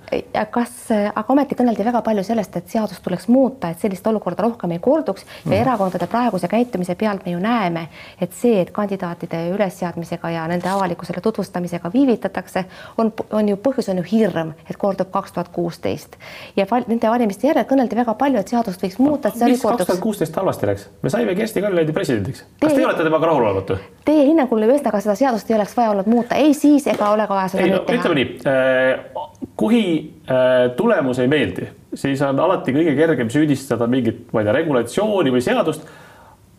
kas, 0.56 0.76
aga 0.90 1.26
ometi 1.36 1.60
kõneldi 1.62 1.86
väga 1.86 2.02
palju 2.06 2.26
sellest, 2.26 2.58
et 2.58 2.74
seadust 2.74 3.06
tuleks 3.06 3.30
muuta, 3.30 3.70
et 3.70 3.86
sellist 3.86 4.08
olukorda 4.10 4.48
rohkem 4.48 4.74
ei 4.74 4.82
korduks 4.82 5.28
ja 5.28 5.52
mm. 5.52 5.58
erakondade 5.60 6.10
praeguse 6.10 6.50
käitumise 6.50 6.98
pealt 6.98 7.26
me 7.26 7.38
ju 7.38 7.44
näeme, 7.44 7.86
et 8.18 8.34
see, 8.34 8.58
et 8.66 8.74
kandidaatide 8.74 9.46
ülesseadmisega 9.54 10.34
ja 10.34 10.50
nende 10.50 10.74
avalikkusele 10.74 11.22
tutvustamisega 11.22 11.94
viivitatakse, 11.94 12.66
on, 12.98 13.12
on 13.32 13.50
ju 13.50 13.58
põhjus 13.62 13.90
on 13.92 14.00
ju 14.02 14.06
hirm, 14.10 14.54
et 14.70 14.78
kordub 14.80 15.12
kaks 15.14 15.36
tuhat 15.36 15.50
kuusteist 15.56 16.18
ja 16.58 16.66
val, 16.70 16.86
nende 16.90 17.10
valimiste 17.12 17.48
järel 17.48 17.68
kõneldi 17.70 17.98
väga 18.00 18.16
palju, 18.20 18.42
et 18.42 18.54
seadust 18.54 18.84
võiks 18.84 18.98
muuta, 19.02 19.32
mis 19.42 19.62
kaks 19.62 19.86
tuhat 19.86 20.04
kuusteist 20.04 20.36
halvasti 20.40 20.70
läks? 20.70 20.88
me 21.04 21.14
saime 21.14 21.36
Kersti 21.36 21.64
Kaljulaidi 21.64 21.96
presidendiks. 21.96 22.46
kas 22.62 22.74
teie 22.74 22.86
olete 22.88 23.08
temaga 23.08 23.32
rahulolevatu? 23.32 23.80
Teie 24.06 24.28
hinnangul 24.30 24.68
ühesõnaga 24.68 25.02
seda 25.04 25.18
seadust 25.20 25.52
ei 25.52 25.58
oleks 25.58 25.76
vaja 25.78 25.96
olnud 25.96 26.10
muuta 26.12 26.40
ei 26.40 26.54
siis 26.58 26.88
ega 26.92 27.12
ole 27.14 27.28
ka 27.28 27.40
vaja 27.40 27.54
seda 27.54 27.66
ei, 27.66 27.74
nüüd 27.74 27.82
no, 27.82 27.86
teha? 27.90 28.02
ütleme 28.02 28.20
nii, 28.22 28.30
äh, 28.50 29.52
kui 29.60 29.84
äh, 30.30 30.56
tulemus 30.78 31.20
ei 31.24 31.32
meeldi, 31.32 31.70
siis 31.96 32.24
on 32.26 32.40
alati 32.40 32.76
kõige 32.76 32.96
kergem 32.98 33.32
süüdistada 33.34 33.88
mingit, 33.92 34.28
ma 34.34 34.44
ei 34.44 34.50
tea, 34.50 34.58
regulatsiooni 34.62 35.34
või 35.36 35.44
seadust 35.46 35.88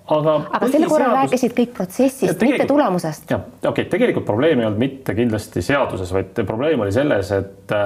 aga. 0.06 0.36
aga 0.58 0.68
sel 0.70 0.86
korral 0.90 1.14
rääkisid 1.20 1.56
kõik 1.56 1.74
protsessist, 1.76 2.42
mitte 2.42 2.68
tulemusest. 2.68 3.26
jah, 3.30 3.42
okei 3.62 3.70
okay,, 3.70 3.90
tegelikult 3.96 4.26
probleem 4.28 4.62
ei 4.62 4.68
olnud 4.68 4.82
mitte 4.82 5.16
kindlasti 5.16 5.64
seaduses, 5.64 6.12
vaid 6.14 6.38
probleem 6.46 6.84
oli 6.84 6.94
selles, 6.94 7.32
et, 7.34 7.76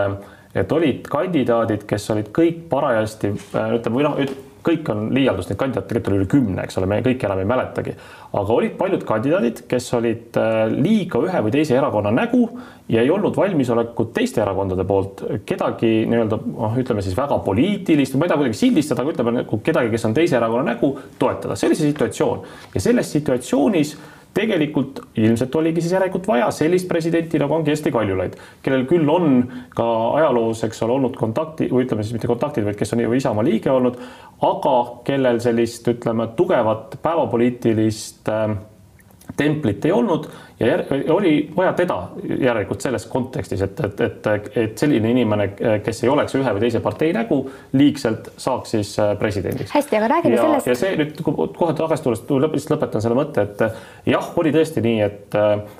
et 0.54 0.76
olid 0.76 1.08
kandidaadid, 1.10 1.86
kes 1.88 2.10
olid 2.14 2.30
kõik 2.36 2.64
parajasti 2.72 3.34
ütleme 3.34 3.96
või 3.96 4.08
noh, 4.08 4.20
kõik 4.66 4.88
on 4.92 5.08
liialdus, 5.14 5.48
neid 5.48 5.58
kandidaate 5.60 5.88
tegelikult 5.88 6.12
oli 6.12 6.20
üle 6.20 6.30
kümne, 6.30 6.64
eks 6.64 6.78
ole, 6.80 6.88
me 6.90 7.00
kõik 7.04 7.24
enam 7.26 7.40
ei 7.42 7.48
mäletagi. 7.48 7.94
aga 8.40 8.54
olid 8.54 8.76
paljud 8.78 9.04
kandidaadid, 9.06 9.64
kes 9.70 9.88
olid 9.98 10.36
äh, 10.38 10.60
liiga 10.70 11.22
ühe 11.24 11.42
või 11.46 11.54
teise 11.54 11.74
erakonna 11.78 12.12
nägu 12.14 12.44
ja 12.88 13.02
ei 13.02 13.10
olnud 13.10 13.36
valmisolekut 13.36 14.12
teiste 14.14 14.42
erakondade 14.44 14.84
poolt 14.86 15.24
kedagi 15.46 16.04
nii-öelda 16.10 16.38
noh, 16.44 16.78
ütleme 16.78 17.02
siis 17.02 17.16
väga 17.18 17.40
poliitilist, 17.44 18.14
ma 18.14 18.26
ei 18.26 18.32
taha 18.32 18.44
kuidagi 18.44 18.60
sildistada, 18.60 19.02
aga 19.02 19.16
ütleme 19.16 19.36
nagu 19.40 19.60
kedagi, 19.64 19.90
kes 19.94 20.08
on 20.08 20.16
teise 20.16 20.38
erakonna 20.38 20.74
nägu, 20.74 20.94
toetada. 21.18 21.56
see 21.56 21.70
oli 21.70 21.80
see 21.80 21.92
situatsioon 21.92 22.48
ja 22.74 22.84
selles 22.88 23.12
situatsioonis 23.16 23.96
tegelikult 24.34 25.00
ilmselt 25.18 25.54
oligi 25.58 25.82
siis 25.82 25.94
järelikult 25.96 26.28
vaja 26.30 26.50
sellist 26.54 26.88
presidenti 26.88 27.38
nagu 27.42 27.54
on 27.56 27.64
Kersti 27.66 27.92
Kaljulaid, 27.94 28.36
kellel 28.62 28.86
küll 28.90 29.08
on 29.10 29.40
ka 29.74 29.86
ajaloos, 30.20 30.62
eks 30.66 30.82
ole, 30.86 30.96
olnud 30.98 31.18
kontakti 31.18 31.70
või 31.70 31.86
ütleme 31.86 32.06
siis 32.06 32.14
mitte 32.16 32.30
kontaktid, 32.30 32.66
vaid 32.66 32.78
kes 32.78 32.94
on 32.94 33.02
ju 33.04 33.16
Isamaa 33.18 33.46
liige 33.46 33.72
olnud, 33.74 33.98
aga 34.46 34.76
kellel 35.06 35.40
sellist, 35.42 35.88
ütleme, 35.90 36.30
tugevat 36.38 36.98
päevapoliitilist 37.02 38.30
äh, 38.30 38.54
templit 39.36 39.84
ei 39.84 39.92
olnud 39.94 40.30
ja 40.60 41.14
oli 41.14 41.50
vaja 41.56 41.72
teda 41.72 41.96
järelikult 42.40 42.80
selles 42.80 43.06
kontekstis, 43.08 43.62
et, 43.64 43.80
et, 43.84 44.00
et, 44.00 44.26
et 44.56 44.78
selline 44.78 45.10
inimene, 45.10 45.48
kes 45.84 46.02
ei 46.04 46.10
oleks 46.12 46.36
ühe 46.36 46.52
või 46.56 46.64
teise 46.66 46.82
partei 46.84 47.14
nägu, 47.16 47.40
liigselt 47.72 48.28
saaks 48.40 48.74
siis 48.76 48.92
äh, 49.00 49.14
presidendiks. 49.18 49.72
hästi, 49.74 49.96
aga 49.96 50.10
räägime 50.14 50.36
ja, 50.36 50.44
sellest. 50.44 50.70
ja 50.70 50.76
see 50.82 50.92
nüüd 51.00 51.22
kohe 51.24 51.74
tagasi 51.78 52.06
tulles, 52.06 52.24
lihtsalt 52.28 52.76
lõpetan 52.76 53.04
selle 53.04 53.18
mõtte, 53.18 53.46
et 53.48 53.64
jah, 54.12 54.30
oli 54.42 54.52
tõesti 54.54 54.84
nii, 54.84 55.00
et, 55.06 55.38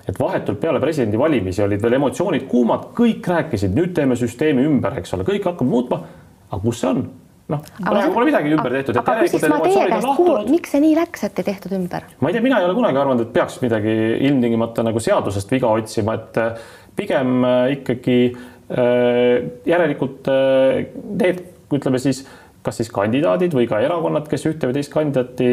et 0.09 0.21
vahetult 0.21 0.61
peale 0.63 0.81
presidendivalimisi 0.83 1.65
olid 1.67 1.85
veel 1.85 1.99
emotsioonid 2.01 2.49
kuumad, 2.49 2.91
kõik 2.97 3.29
rääkisid, 3.35 3.77
nüüd 3.77 3.93
teeme 3.97 4.17
süsteemi 4.17 4.65
ümber, 4.65 4.97
eks 5.03 5.13
ole, 5.17 5.29
kõik 5.29 5.53
hakkab 5.53 5.69
muutma. 5.69 6.05
aga 6.51 6.63
kus 6.65 6.81
see 6.81 6.89
on? 6.95 7.05
Noh, 7.51 7.63
praegu 7.81 8.15
pole 8.15 8.29
midagi 8.29 8.53
ümber 8.55 8.75
tehtud. 8.79 8.99
aga 9.01 9.17
küsiks 9.25 9.47
ma 9.51 9.61
teie 9.65 9.87
käest, 9.91 10.11
kuhu, 10.19 10.37
miks 10.51 10.75
see 10.75 10.83
nii 10.85 10.97
läks, 10.99 11.25
et 11.29 11.41
ei 11.43 11.49
tehtud 11.51 11.75
ümber? 11.77 12.07
ma 12.21 12.31
ei 12.31 12.37
tea, 12.37 12.45
mina 12.45 12.61
ei 12.61 12.69
ole 12.69 12.77
kunagi 12.79 13.01
arvanud, 13.03 13.25
et 13.27 13.33
peaks 13.35 13.61
midagi 13.65 13.95
ilmtingimata 14.29 14.85
nagu 14.87 15.03
seadusest 15.03 15.55
viga 15.55 15.73
otsima, 15.81 16.17
et 16.21 16.41
äh, 16.41 16.69
pigem 16.99 17.41
äh, 17.47 17.63
ikkagi 17.79 18.19
äh, 18.31 19.35
järelikult 19.69 20.31
need, 20.31 21.43
ütleme 21.71 22.03
siis 22.03 22.25
kas 22.61 22.77
siis 22.77 22.91
kandidaadid 22.93 23.55
või 23.57 23.65
ka 23.69 23.79
erakonnad, 23.81 24.27
kes 24.29 24.43
ühte 24.51 24.69
või 24.69 24.75
teist 24.77 24.91
kandidaati 24.93 25.47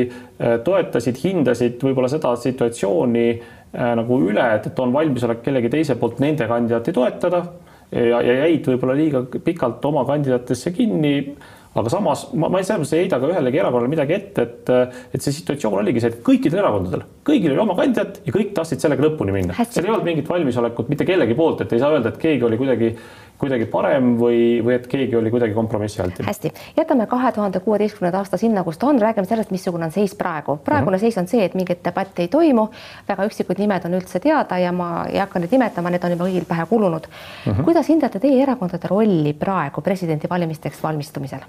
toetasid, 0.66 1.22
hindasid 1.22 1.78
võib-olla 1.80 2.10
seda 2.12 2.34
situatsiooni 2.36 3.28
nagu 3.72 4.18
üle, 4.28 4.44
et, 4.58 4.68
et 4.68 4.82
on 4.84 4.92
valmisolek 4.92 5.40
kellegi 5.46 5.72
teise 5.72 5.96
poolt 6.02 6.20
nende 6.20 6.50
kandidaati 6.52 6.92
toetada 6.98 7.46
ja, 7.92 8.20
ja 8.20 8.36
jäid 8.44 8.68
võib-olla 8.68 8.96
liiga 8.98 9.24
pikalt 9.44 9.86
oma 9.88 10.04
kandidaatidesse 10.08 10.74
kinni 10.76 11.14
aga 11.78 11.94
samas 11.94 12.26
ma, 12.34 12.50
ma 12.50 12.62
selles 12.64 12.82
mõttes 12.84 12.96
ei 12.98 13.06
heida 13.06 13.20
ka 13.22 13.30
ühelegi 13.32 13.62
erakonnale 13.62 13.92
midagi 13.92 14.18
ette, 14.18 14.48
et, 14.48 14.72
et 15.14 15.24
see 15.24 15.36
situatsioon 15.36 15.80
oligi 15.84 16.04
see, 16.04 16.14
et 16.14 16.24
kõikidel 16.26 16.64
erakondadel, 16.64 17.06
kõigil 17.28 17.54
oli 17.54 17.64
oma 17.64 17.78
kandidaat 17.78 18.22
ja 18.26 18.34
kõik 18.34 18.54
tahtsid 18.58 18.84
sellega 18.84 19.08
lõpuni 19.08 19.36
minna. 19.36 19.58
seal 19.64 19.86
ei 19.86 19.94
olnud 19.94 20.08
mingit 20.08 20.30
valmisolekut 20.30 20.92
mitte 20.94 21.08
kellegi 21.08 21.38
poolt, 21.38 21.64
et 21.66 21.78
ei 21.78 21.84
saa 21.84 21.94
öelda, 21.96 22.14
et 22.14 22.22
keegi 22.22 22.48
oli 22.48 22.60
kuidagi 22.60 22.94
kuidagi 23.38 23.68
parem 23.70 24.16
või, 24.18 24.60
või 24.66 24.76
et 24.78 24.88
keegi 24.90 25.16
oli 25.18 25.32
kuidagi 25.34 25.54
kompromissi 25.54 26.02
altim. 26.02 26.26
hästi, 26.26 26.52
jätame 26.78 27.06
kahe 27.10 27.32
tuhande 27.32 27.60
kuueteistkümnenda 27.62 28.22
aasta 28.24 28.38
sinna, 28.42 28.64
kus 28.66 28.80
ta 28.82 28.90
on, 28.90 29.02
räägime 29.02 29.30
sellest, 29.30 29.52
missugune 29.54 29.86
on 29.86 29.94
seis 29.94 30.16
praegu. 30.16 30.58
praegune 30.58 30.98
mm 30.98 31.00
-hmm. 31.00 31.06
seis 31.06 31.18
on 31.18 31.28
see, 31.28 31.46
et 31.46 31.54
mingit 31.56 31.84
debatti 31.86 32.22
ei 32.22 32.28
toimu, 32.28 32.68
väga 33.10 33.26
üksikud 33.30 33.60
nimed 33.60 33.86
on 33.86 34.00
üldse 34.00 34.20
teada 34.20 34.58
ja 34.58 34.72
ma 34.72 35.06
ei 35.06 35.20
hakka 35.20 35.40
neid 35.40 35.52
nimetama, 35.52 35.90
need 35.90 36.04
on 36.04 36.12
juba 36.12 36.26
kõigil 36.26 36.46
pähe 36.48 36.66
kulunud 36.66 37.08
mm. 37.08 37.52
-hmm. 37.52 37.64
kuidas 37.64 37.90
hindate 37.90 38.20
teie 38.20 38.44
erakondade 38.44 38.88
rolli 38.88 39.34
praegu 39.34 39.82
presidendivalimisteks 39.82 40.84
valmistumisel? 40.84 41.40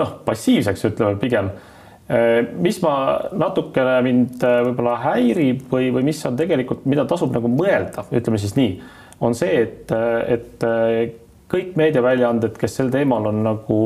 Noh, 0.00 0.18
passiivseks 0.26 0.88
ütleme 0.90 1.18
pigem. 1.20 1.50
Äh, 2.04 2.42
mis 2.60 2.80
ma 2.84 2.94
natukene 3.32 3.98
mind 4.04 4.42
äh, 4.44 4.60
võib-olla 4.66 4.98
häirib 5.06 5.64
või, 5.72 5.88
või 5.94 6.04
mis 6.10 6.20
on 6.28 6.36
tegelikult, 6.36 6.84
mida 6.90 7.06
tasub 7.08 7.32
nagu 7.32 7.48
mõelda, 7.48 8.04
ütleme 8.12 8.40
siis 8.42 8.56
nii, 8.58 8.74
on 9.24 9.36
see, 9.38 9.62
et, 9.62 9.94
et 10.28 10.66
äh, 10.68 10.98
kõik 11.54 11.78
meediaväljaanded, 11.80 12.58
kes 12.60 12.76
sel 12.80 12.90
teemal 12.92 13.30
on 13.30 13.40
nagu 13.46 13.78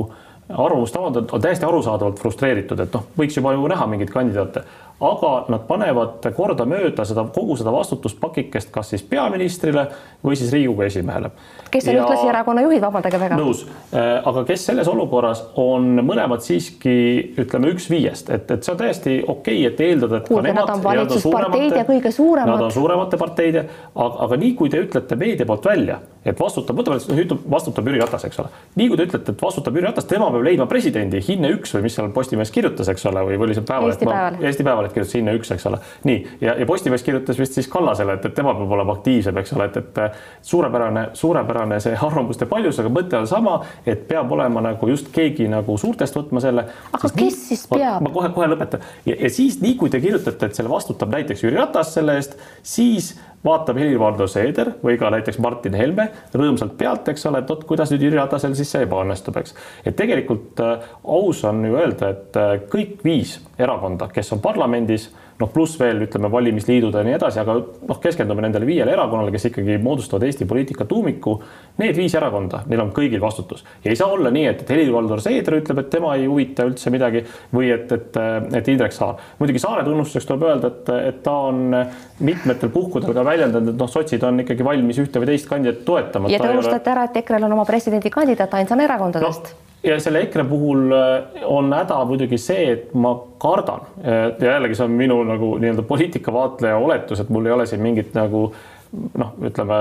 arvamust 0.49 0.97
avaldanud, 0.97 1.31
on 1.37 1.43
täiesti 1.45 1.67
arusaadavalt 1.69 2.21
frustreeritud, 2.23 2.81
et 2.81 2.95
noh, 2.97 3.07
võiks 3.19 3.37
juba 3.37 3.53
ju 3.55 3.67
näha 3.69 3.87
mingeid 3.91 4.11
kandidaate, 4.13 4.65
aga 5.01 5.33
nad 5.53 5.63
panevad 5.69 6.27
kordamööda 6.35 7.05
seda, 7.07 7.23
kogu 7.35 7.57
seda 7.59 7.71
vastutuspakikest 7.75 8.73
kas 8.75 8.91
siis 8.95 9.05
peaministrile 9.07 9.87
või 10.25 10.39
siis 10.39 10.51
Riigikogu 10.53 10.83
esimehele. 10.89 11.31
kes 11.71 11.87
on 11.89 11.99
ühtlasi 12.01 12.29
erakonna 12.29 12.65
juhid, 12.65 12.81
vabandage 12.83 13.21
väga. 13.21 13.37
nõus, 13.39 13.63
äh, 13.93 14.19
aga 14.27 14.45
kes 14.49 14.67
selles 14.67 14.89
olukorras 14.89 15.45
on 15.55 16.03
mõlemad 16.03 16.43
siiski 16.43 17.35
ütleme 17.39 17.71
üks 17.75 17.87
viiest, 17.91 18.31
et, 18.31 18.51
et 18.51 18.65
see 18.65 18.75
on 18.75 18.79
täiesti 18.79 19.17
okei 19.23 19.63
okay,, 19.63 19.73
et 19.73 19.81
eeldada, 19.87 20.23
et 20.23 20.29
Kuulge, 20.29 20.53
nad 20.53 20.75
on 20.75 20.83
valitsusparteid 20.85 21.77
ja 21.77 21.85
kõige 21.87 22.13
suuremad. 22.13 22.57
Nad 22.57 22.67
on 22.67 22.75
suuremate 22.75 23.21
parteide, 23.21 23.67
aga, 23.95 24.15
aga 24.27 24.41
nii 24.43 24.55
kui 24.59 24.73
te 24.73 24.83
ütlete 24.83 25.19
meedia 25.21 25.47
poolt 25.47 25.71
välja, 25.71 26.01
et 26.27 26.41
vastutab, 26.41 26.77
võtame, 26.81 26.99
ütleb, 26.99 27.45
vastutab 27.51 27.87
Jüri 27.89 28.01
Ratas, 28.03 28.25
eks 28.27 28.41
ole. 28.43 28.51
nii 28.81 28.89
kui 28.91 28.99
te 28.99 29.07
ütlete, 29.09 29.35
et 29.35 29.43
vastutab 29.43 29.79
Jüri 29.79 29.87
Ratas, 29.87 30.09
tema 30.11 30.31
peab 30.35 30.45
leidma 30.45 30.67
presidendi, 30.71 31.23
hinne 31.29 31.53
üks 31.55 31.75
või 31.77 31.87
mis 31.87 31.97
seal 31.99 32.11
Postimehes 32.15 32.51
kirjutas, 32.55 32.91
eks 32.91 33.07
ole, 33.11 33.23
või 33.29 33.39
oli 33.47 33.57
see 33.57 33.67
Päevaleht? 33.69 34.03
Eesti 34.43 34.67
Päevaleht. 34.67 34.88
Päevaleht 34.89 34.95
kirjutas 34.95 35.15
hinne 35.15 35.35
üks, 35.37 35.51
eks 35.53 35.67
ole. 35.67 35.79
nii, 36.05 36.19
ja, 36.41 36.55
ja 36.59 36.67
Postimees 36.67 37.03
kirjutas 37.03 37.39
vist 37.39 37.55
siis 37.57 37.69
Kallasele, 37.69 38.17
et, 38.19 38.25
et 38.25 38.35
tema 38.35 38.55
peab 38.55 38.73
olema 38.73 38.95
aktiivsem, 38.97 39.37
eks 39.39 39.53
ole, 39.57 39.69
et, 39.69 39.77
et 39.77 40.19
suurepärane, 40.43 41.09
suurepärane 41.19 41.81
see 41.81 41.97
arvamuste 42.09 42.49
paljus, 42.49 42.81
aga 42.81 42.93
mõte 42.93 43.19
on 43.19 43.29
sama, 43.29 43.59
et 43.87 44.07
peab 44.09 44.33
olema 44.33 44.63
nagu 44.65 44.89
just 44.89 45.13
keegi 45.15 45.49
nagu 45.49 45.77
suurtest 45.79 46.17
võtma 46.17 46.43
selle. 46.45 46.67
aga 46.93 47.03
kes 47.03 47.17
nii, 47.21 47.37
siis 47.37 47.67
peab? 47.71 48.03
ma 48.05 48.13
kohe-kohe 48.15 48.51
lõpetan 48.53 48.85
ja, 49.07 49.17
ja 49.17 49.33
siis 49.33 49.61
nii 49.63 49.77
kui 49.81 49.93
te 49.93 50.01
kirjutate, 50.03 50.51
et 50.51 50.59
selle 50.59 50.73
vastutab 50.73 51.13
näiteks 51.15 51.45
Jüri 51.45 51.59
Ratas 51.59 51.95
selle 51.97 52.19
eest, 52.19 52.39
siis 52.63 53.15
vaatab 53.45 53.79
Helir-Valdor 53.79 54.29
Seeder 54.31 54.73
või 54.83 54.99
ka 54.99 55.11
näiteks 55.15 55.39
Martin 55.43 55.77
Helme 55.79 56.09
rõõmsalt 56.35 56.75
pealt, 56.79 57.09
eks 57.13 57.27
ole, 57.31 57.43
et 57.43 57.51
vot 57.51 57.63
kuidas 57.69 57.93
nüüd 57.93 58.05
Jüri 58.09 58.19
Ratasel 58.19 58.57
siis 58.59 58.71
see 58.75 58.85
ebaõnnestub, 58.87 59.39
eks. 59.41 59.55
et 59.87 59.97
tegelikult 59.99 60.63
äh, 60.65 60.91
aus 61.05 61.45
on 61.49 61.63
ju 61.67 61.79
öelda, 61.79 62.13
et 62.15 62.39
äh, 62.41 62.55
kõik 62.73 62.99
viis 63.07 63.39
erakonda, 63.59 64.11
kes 64.15 64.35
on 64.37 64.43
parlamendis 64.45 65.09
noh, 65.39 65.51
pluss 65.53 65.79
veel 65.81 66.03
ütleme 66.07 66.31
valimisliidud 66.33 66.95
ja 66.95 67.05
nii 67.07 67.15
edasi, 67.17 67.41
aga 67.43 67.55
noh, 67.59 68.01
keskendume 68.03 68.43
nendele 68.45 68.67
viiele 68.69 68.93
erakonnale, 68.95 69.33
kes 69.35 69.49
ikkagi 69.51 69.79
moodustavad 69.83 70.27
Eesti 70.27 70.47
poliitika 70.51 70.87
tuumiku. 70.89 71.37
Need 71.79 71.95
viis 71.99 72.15
erakonda, 72.19 72.65
neil 72.71 72.83
on 72.83 72.91
kõigil 72.95 73.23
vastutus 73.23 73.63
ja 73.85 73.93
ei 73.93 73.99
saa 73.99 74.11
olla 74.15 74.33
nii, 74.35 74.47
et, 74.51 74.65
et 74.65 74.73
Helir-Valdor 74.75 75.23
Seeder 75.23 75.59
ütleb, 75.61 75.83
et 75.85 75.91
tema 75.93 76.15
ei 76.19 76.27
huvita 76.27 76.67
üldse 76.69 76.91
midagi 76.95 77.23
või 77.55 77.71
et, 77.75 77.93
et, 77.95 78.19
et 78.59 78.73
Indrek 78.73 78.97
Saar. 78.97 79.23
muidugi 79.39 79.63
Saare 79.63 79.87
tunnustuseks 79.87 80.27
tuleb 80.29 80.49
öelda, 80.49 80.73
et, 80.73 80.93
et 81.13 81.23
ta 81.23 81.37
on 81.53 81.63
mitmetel 82.25 82.75
puhkudel 82.75 83.15
ka 83.15 83.25
väljendanud, 83.27 83.73
et 83.75 83.81
noh, 83.81 83.91
sotsid 83.91 84.27
on 84.27 84.43
ikkagi 84.43 84.67
valmis 84.67 84.99
ühte 85.05 85.23
või 85.23 85.33
teist 85.33 85.49
kandidaati 85.51 85.87
toetama. 85.87 86.35
ja 86.35 86.43
te 86.43 86.51
unustate 86.51 86.95
ära, 86.97 87.07
et 87.09 87.23
EKRE-l 87.23 87.47
on 87.47 87.59
oma 87.61 87.67
presidendikandidaat 87.69 88.59
ainsana 88.59 88.87
erakondadest 88.91 89.55
no 89.55 89.68
ja 89.87 89.99
selle 90.03 90.25
EKRE 90.27 90.45
puhul 90.49 90.95
äh, 90.95 91.45
on 91.47 91.71
häda 91.73 92.01
muidugi 92.09 92.39
see, 92.41 92.73
et 92.73 92.95
ma 92.95 93.15
kardan 93.39 93.87
ja 94.03 94.57
jällegi 94.57 94.79
see 94.79 94.89
on 94.89 94.97
minu 94.99 95.21
nagu 95.29 95.53
nii-öelda 95.63 95.85
poliitikavaatleja 95.87 96.81
oletus, 96.83 97.23
et 97.23 97.31
mul 97.35 97.47
ei 97.47 97.55
ole 97.55 97.67
siin 97.71 97.85
mingit 97.85 98.11
nagu 98.19 98.49
noh, 99.21 99.33
ütleme 99.45 99.79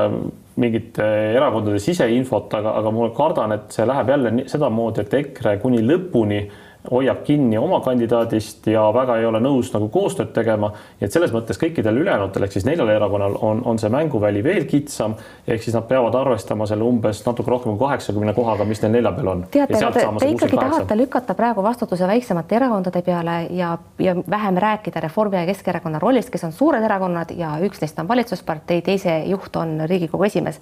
mingit 0.60 0.98
erakondade 1.00 1.80
siseinfot, 1.80 2.54
aga, 2.60 2.76
aga 2.82 2.92
ma 2.94 3.10
kardan, 3.16 3.54
et 3.56 3.74
see 3.74 3.86
läheb 3.88 4.10
jälle 4.14 4.34
sedamoodi, 4.52 5.06
et 5.06 5.14
EKRE 5.22 5.58
kuni 5.64 5.84
lõpuni 5.86 6.42
hoiab 6.92 7.24
kinni 7.24 7.58
oma 7.58 7.80
kandidaadist 7.86 8.68
ja 8.72 8.84
väga 8.94 9.18
ei 9.18 9.26
ole 9.26 9.40
nõus 9.44 9.72
nagu 9.74 9.90
koostööd 9.94 10.34
tegema. 10.34 10.72
et 11.02 11.12
selles 11.12 11.34
mõttes 11.34 11.60
kõikidel 11.60 12.02
ülejäänutel 12.02 12.44
ehk 12.44 12.56
siis 12.56 12.66
neljal 12.66 12.90
erakonnal 12.90 13.38
on, 13.42 13.62
on 13.66 13.80
see 13.80 13.90
mänguväli 13.90 14.44
veel 14.44 14.66
kitsam, 14.66 15.16
ehk 15.48 15.64
siis 15.64 15.76
nad 15.76 15.88
peavad 15.88 16.16
arvestama 16.16 16.68
selle 16.68 16.84
umbes 16.84 17.24
natuke 17.26 17.52
rohkem 17.52 17.78
kui 17.78 17.88
kaheksakümne 17.88 18.34
kohaga, 18.34 18.66
mis 18.66 18.82
neil 18.82 18.98
nelja 18.98 19.12
peal 19.12 19.32
on. 19.34 19.46
teate, 19.52 19.80
te, 19.94 20.06
te 20.20 20.30
ikkagi 20.32 20.58
tahate 20.58 20.98
lükata 20.98 21.36
praegu 21.38 21.64
vastutuse 21.64 22.08
väiksemate 22.08 22.56
erakondade 22.56 23.02
peale 23.02 23.40
ja, 23.52 23.78
ja 24.00 24.16
vähem 24.30 24.58
rääkida 24.58 25.04
Reformi 25.04 25.38
ja 25.38 25.46
Keskerakonna 25.46 26.00
rollist, 26.00 26.30
kes 26.30 26.44
on 26.44 26.56
suured 26.56 26.84
erakonnad 26.84 27.34
ja 27.38 27.58
üks 27.64 27.82
neist 27.82 28.00
on 28.00 28.08
valitsuspartei, 28.08 28.82
teise 28.82 29.20
juht 29.26 29.56
on 29.56 29.80
Riigikogu 29.90 30.24
esimees 30.30 30.62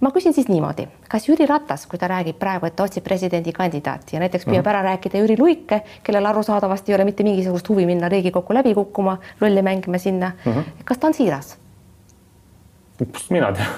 ma 0.00 0.10
küsin 0.12 0.34
siis 0.36 0.48
niimoodi, 0.48 0.88
kas 1.08 1.28
Jüri 1.28 1.46
Ratas, 1.48 1.86
kui 1.86 1.98
ta 1.98 2.08
räägib 2.10 2.38
praegu, 2.38 2.66
et 2.66 2.76
ta 2.76 2.84
otsib 2.84 3.04
presidendikandidaati 3.04 4.16
ja 4.16 4.20
näiteks 4.20 4.44
püüab 4.44 4.58
mm 4.58 4.62
-hmm. 4.64 4.68
ära 4.68 4.82
rääkida 4.82 5.18
Jüri 5.18 5.38
Luike, 5.38 5.80
kellel 6.02 6.26
arusaadavasti 6.26 6.92
ei 6.92 6.96
ole 6.96 7.04
mitte 7.04 7.22
mingisugust 7.22 7.68
huvi 7.68 7.86
minna 7.86 8.08
Riigikokku 8.08 8.54
läbi 8.54 8.74
kukkuma, 8.74 9.18
rolli 9.40 9.62
mängima 9.62 9.98
sinna 9.98 10.32
mm, 10.44 10.52
-hmm. 10.52 10.62
kas 10.84 10.98
ta 10.98 11.06
on 11.06 11.14
siiras? 11.14 11.58
kust 13.12 13.30
mina 13.30 13.52
tean 13.52 13.68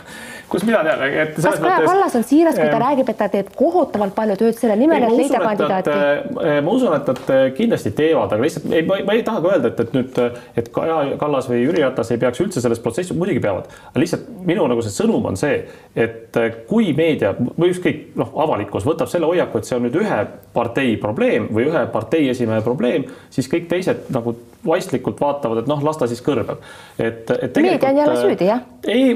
kus 0.48 0.64
mina 0.66 0.80
tean, 0.87 1.02
et 1.06 1.34
kas 1.37 1.44
Kaja 1.44 1.61
mõttes... 1.62 1.88
Kallas 1.88 2.16
on 2.18 2.24
siiras, 2.26 2.56
kui 2.58 2.68
ta 2.70 2.80
räägib, 2.82 3.11
et 3.12 3.18
ta 3.18 3.28
teeb 3.32 3.50
kohutavalt 3.56 4.14
palju 4.16 4.37
tööd 4.40 4.58
selle 4.58 4.76
nimel, 4.80 5.04
et 5.06 5.14
leida 5.16 5.40
kandidaati? 5.42 5.94
Eh, 5.94 6.58
ma 6.64 6.74
usun, 6.74 6.94
et 6.96 7.11
nad 7.12 7.32
eh, 7.34 7.44
kindlasti 7.56 7.92
teevad, 7.98 8.32
aga 8.32 8.44
lihtsalt 8.44 8.68
ei, 8.72 8.84
ma 8.88 9.16
ei 9.16 9.24
taha 9.26 9.42
ka 9.44 9.52
öelda, 9.54 9.72
et, 9.72 9.82
et 9.84 9.96
nüüd, 9.96 10.20
et 10.62 10.70
Kaja 10.74 10.98
Kallas 11.20 11.50
või 11.50 11.62
Jüri 11.62 11.84
Ratas 11.84 12.12
ei 12.14 12.20
peaks 12.22 12.42
üldse 12.44 12.64
selles 12.64 12.82
protsessis, 12.84 13.16
muidugi 13.18 13.42
peavad, 13.44 13.70
aga 13.90 14.02
lihtsalt 14.02 14.28
minu 14.48 14.66
nagu 14.70 14.84
see 14.84 14.94
sõnum 14.94 15.28
on 15.30 15.38
see, 15.40 15.61
et 15.98 16.40
eh, 16.40 16.61
kui 16.70 16.92
meedia 16.96 17.34
või 17.38 17.72
ükskõik 17.74 18.04
noh, 18.18 18.32
avalikkus 18.46 18.88
võtab 18.88 19.12
selle 19.12 19.28
hoiaku, 19.30 19.61
et 19.61 19.68
see 19.68 19.78
on 19.78 19.87
nüüd 19.88 20.00
ühe 20.00 20.20
partei 20.56 20.96
probleem 21.00 21.50
või 21.52 21.68
ühe 21.68 21.87
partei 21.92 22.28
esimehe 22.32 22.64
probleem, 22.64 23.08
siis 23.34 23.50
kõik 23.50 23.68
teised 23.70 24.08
nagu 24.14 24.37
vaistlikult 24.66 25.21
vaatavad, 25.21 25.62
et 25.62 25.68
noh, 25.71 25.83
las 25.87 25.99
ta 26.01 26.09
siis 26.11 26.21
kõrbeb. 26.25 26.62
et, 26.99 27.31
et 27.31 27.61
meedia 27.62 27.90
on 27.90 28.01
jälle 28.03 28.16
süüdi, 28.21 28.49
jah? 28.49 28.62
ei, 28.88 29.12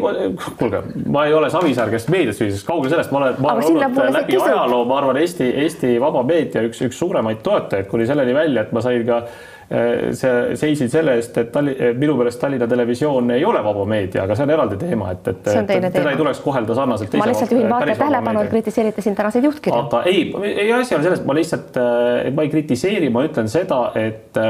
kuulge, 0.59 0.83
ma 1.07 1.27
ei 1.27 1.35
ole 1.35 1.51
Savisaar, 1.51 1.91
kes 1.91 2.07
meedias 2.13 2.39
süüdi, 2.39 2.55
sest 2.55 2.69
kaugel 2.69 2.93
sellest, 2.93 3.11
ma 3.15 3.25
olen, 3.25 3.41
ma 3.43 3.57
olen 3.57 3.83
olnud 3.83 4.15
läbi 4.19 4.39
ajaloo, 4.39 4.85
ma 4.89 5.01
arvan, 5.01 5.19
Eesti, 5.23 5.49
Eesti 5.65 5.97
vaba 6.03 6.23
meedia 6.27 6.63
üks, 6.69 6.83
üks 6.87 7.01
suuremaid 7.03 7.43
toetajaid, 7.47 7.91
kuni 7.91 8.07
selleni 8.07 8.37
välja, 8.37 8.67
et 8.67 8.77
ma 8.77 8.85
sain 8.85 9.07
ka 9.09 9.25
see, 9.73 10.57
seisin 10.59 10.91
selle 10.93 11.15
eest, 11.17 11.37
et 11.41 11.53
Talli-, 11.55 11.77
minu 11.97 12.17
meelest 12.19 12.41
Tallinna 12.43 12.67
Televisioon 12.69 13.31
ei 13.37 13.45
ole 13.49 13.63
vaba 13.65 13.87
meedia, 13.89 14.27
aga 14.27 14.37
see 14.37 14.45
on 14.45 14.53
eraldi 14.53 14.77
teema, 14.81 15.13
et, 15.15 15.31
et, 15.33 15.49
teda 15.95 16.13
ei 16.13 16.19
tuleks 16.19 16.43
kohelda 16.45 16.77
sarnaselt. 16.77 17.17
ma 17.21 17.31
lihtsalt 17.31 17.55
juhin 17.57 17.71
vaataja 17.71 17.97
tähelepanu, 18.03 18.45
et 18.45 18.53
kritiseerite 18.53 19.05
siin 19.07 19.17
tänaseid 19.17 19.49
juhtkirju. 19.49 19.79
aga 19.87 20.03
ei, 20.11 20.27
ei 20.53 20.69
asi 20.77 20.99
on 20.99 21.07
selles, 21.07 21.25
ma 21.25 21.37
lihtsalt, 21.39 21.81
eh, 21.81 22.31
ma 22.37 22.47
ei 22.47 22.53
kritiseeri, 22.53 23.11
ma 23.15 23.25
ütlen 23.29 23.51
seda, 23.53 23.85
et 23.97 24.41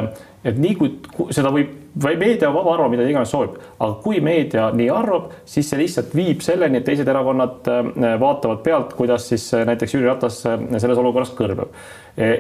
et 0.43 0.59
nii 0.59 0.75
kui 0.79 1.31
seda 1.35 1.53
võib, 1.55 1.71
või 2.03 2.17
meedia 2.19 2.49
on 2.49 2.57
vaba 2.57 2.75
arvama, 2.75 2.93
mida 2.97 3.07
iganes 3.07 3.31
soovib, 3.33 3.59
aga 3.79 3.95
kui 4.03 4.21
meedia 4.25 4.69
nii 4.75 4.89
arvab, 4.93 5.31
siis 5.49 5.69
see 5.71 5.81
lihtsalt 5.83 6.15
viib 6.19 6.43
selleni, 6.45 6.81
et 6.81 6.87
teised 6.89 7.09
erakonnad 7.09 7.71
äh, 7.71 7.91
vaatavad 8.21 8.63
pealt, 8.67 8.97
kuidas 8.99 9.29
siis 9.31 9.47
äh, 9.55 9.67
näiteks 9.69 9.95
Jüri 9.95 10.09
Ratas 10.09 10.41
äh, 10.49 10.59
selles 10.79 10.99
olukorras 10.99 11.35
kõrbeb. 11.39 11.75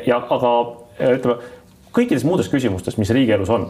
ja 0.06 0.18
aga 0.28 0.48
ütleme 1.00 1.38
kõikides 1.92 2.24
muudes 2.28 2.50
küsimustes, 2.52 2.98
mis 3.00 3.10
riigielus 3.14 3.50
on, 3.52 3.68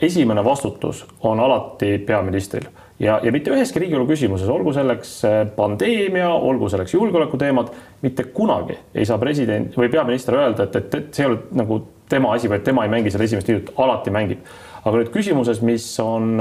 esimene 0.00 0.44
vastutus 0.46 1.00
on 1.26 1.40
alati 1.42 1.96
peaministril 2.06 2.68
ja, 3.02 3.16
ja 3.24 3.32
mitte 3.34 3.50
üheski 3.50 3.80
riigielu 3.82 4.06
küsimuses, 4.06 4.46
olgu 4.52 4.70
selleks 4.76 5.16
pandeemia, 5.56 6.28
olgu 6.30 6.68
selleks 6.70 6.94
julgeolekuteemad, 6.94 7.72
mitte 8.06 8.28
kunagi 8.36 8.78
ei 8.94 9.08
saa 9.08 9.18
president 9.18 9.74
või 9.78 9.90
peaminister 9.90 10.38
öelda, 10.38 10.68
et, 10.68 10.78
et, 10.78 10.94
et 10.94 11.10
see 11.10 11.26
ei 11.26 11.32
ole 11.32 11.40
nagu 11.58 11.80
tema 12.12 12.36
asi, 12.36 12.50
vaid 12.52 12.62
tema 12.62 12.86
ei 12.86 12.92
mängi 12.92 13.10
seal 13.10 13.26
esimest 13.26 13.50
liidut, 13.50 13.74
alati 13.82 14.14
mängib. 14.14 14.46
aga 14.84 15.00
nüüd 15.00 15.10
küsimuses, 15.14 15.58
mis 15.66 15.88
on 16.02 16.38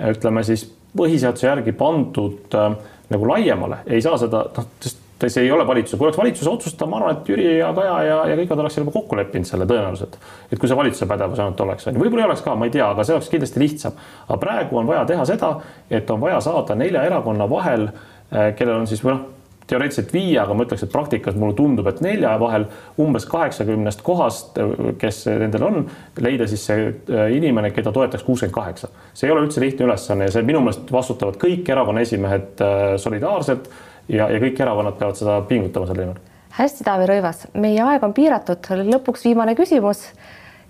ütleme 0.00 0.42
siis 0.46 0.64
põhiseaduse 0.96 1.48
järgi 1.48 1.74
pandud 1.76 2.54
äh, 2.54 2.74
nagu 3.12 3.28
laiemale, 3.28 3.82
ei 3.86 4.02
saa 4.04 4.18
seda, 4.20 4.44
noh, 4.56 4.68
sest 4.82 5.00
see 5.32 5.44
ei 5.46 5.52
ole 5.52 5.66
valitsuse, 5.66 5.98
kui 5.98 6.08
oleks 6.08 6.18
valitsuse 6.18 6.50
otsustada, 6.50 6.88
ma 6.90 6.98
arvan, 7.00 7.18
et 7.18 7.28
Jüri 7.28 7.46
ja 7.58 7.70
Kaja 7.76 7.98
ja, 8.06 8.16
ja 8.30 8.38
kõik 8.38 8.50
nad 8.52 8.64
oleks 8.64 8.78
juba 8.80 8.94
kokku 8.94 9.18
leppinud 9.18 9.48
selle 9.48 9.66
tõenäoliselt. 9.70 10.18
et 10.50 10.58
kui 10.58 10.70
see 10.70 10.78
valitsuse 10.78 11.08
pädevus 11.10 11.42
ainult 11.42 11.60
oleks, 11.66 11.86
on 11.88 11.96
ju, 11.96 12.02
võib-olla 12.02 12.24
ei 12.24 12.30
oleks 12.30 12.42
ka, 12.44 12.56
ma 12.58 12.68
ei 12.68 12.74
tea, 12.74 12.88
aga 12.90 13.06
see 13.06 13.16
oleks 13.16 13.30
kindlasti 13.32 13.62
lihtsam. 13.62 14.00
aga 14.26 14.40
praegu 14.40 14.80
on 14.80 14.90
vaja 14.90 15.04
teha 15.08 15.28
seda, 15.28 15.54
et 15.90 16.10
on 16.10 16.20
vaja 16.20 16.40
saada 16.44 16.76
nelja 16.78 17.04
erakonna 17.06 17.48
vahel, 17.50 17.88
äh, 18.32 18.50
kellel 18.58 18.82
on 18.82 18.90
siis 18.90 19.04
või 19.04 19.14
noh, 19.14 19.22
teoreetiliselt 19.64 20.10
viie, 20.12 20.36
aga 20.42 20.52
ma 20.52 20.66
ütleks, 20.66 20.82
et 20.84 20.92
praktikas 20.92 21.38
mulle 21.40 21.54
tundub, 21.56 21.86
et 21.88 22.02
nelja 22.04 22.34
vahel 22.40 22.66
umbes 23.00 23.24
kaheksakümnest 23.30 24.02
kohast, 24.04 24.58
kes 25.00 25.22
nendel 25.40 25.64
on, 25.64 25.80
leida 26.20 26.48
siis 26.50 26.66
see 26.68 26.90
äh, 26.90 27.32
inimene, 27.38 27.70
keda 27.72 27.94
toetaks 27.94 28.26
kuuskümmend 28.26 28.54
kaheksa. 28.54 28.92
see 29.14 29.30
ei 29.30 29.32
ole 29.32 29.46
üldse 29.46 29.62
lihtne 29.64 29.88
ülesanne 29.88 30.28
ja 30.28 30.36
see 30.36 30.44
minu 30.44 30.60
meelest 30.60 30.92
vastutavad 30.92 31.40
kõik 31.40 31.70
erakonna 31.70 32.04
esimehed 32.04 32.64
solidaarselt 33.00 33.70
ja, 34.08 34.28
ja 34.30 34.40
kõik 34.42 34.60
erakonnad 34.60 34.98
peavad 35.00 35.18
seda 35.18 35.38
pingutama 35.48 35.88
selle 35.90 36.06
nimel. 36.06 36.32
hästi, 36.58 36.86
Taavi 36.86 37.06
Rõivas, 37.10 37.46
meie 37.54 37.82
aeg 37.84 38.04
on 38.06 38.16
piiratud, 38.16 38.72
lõpuks 38.94 39.24
viimane 39.28 39.56
küsimus. 39.58 40.10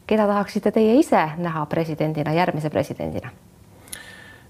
keda 0.07 0.27
tahaksite 0.29 0.70
teie 0.70 0.99
ise 1.01 1.23
näha 1.38 1.66
presidendina, 1.66 2.35
järgmise 2.37 2.70
presidendina? 2.70 3.33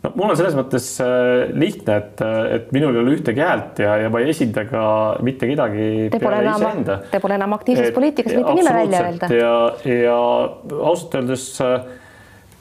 no 0.05 0.13
mul 0.19 0.35
on 0.35 0.37
selles 0.37 0.57
mõttes 0.59 0.89
äh, 1.03 1.51
lihtne, 1.57 1.97
et, 1.97 2.23
et 2.57 2.73
minul 2.77 2.95
ei 2.95 3.03
ole 3.03 3.17
ühtegi 3.17 3.41
häält 3.41 3.81
ja, 3.81 3.97
ja 4.05 4.13
ma 4.13 4.21
ei 4.21 4.31
esinda 4.35 4.67
ka 4.69 4.85
mitte 5.25 5.49
kedagi. 5.49 6.11
Te 6.13 6.21
pole 6.21 6.43
enam, 6.45 6.85
te 7.11 7.21
pole 7.23 7.39
enam 7.39 7.57
aktiivses 7.57 7.95
poliitikas, 7.97 8.37
võite 8.37 8.57
nime 8.59 8.75
välja 8.77 9.05
öelda. 9.09 9.31
ja, 9.33 9.55
ja 9.89 10.19
ausalt 10.81 11.17
öeldes 11.21 11.47
äh, 11.65 11.79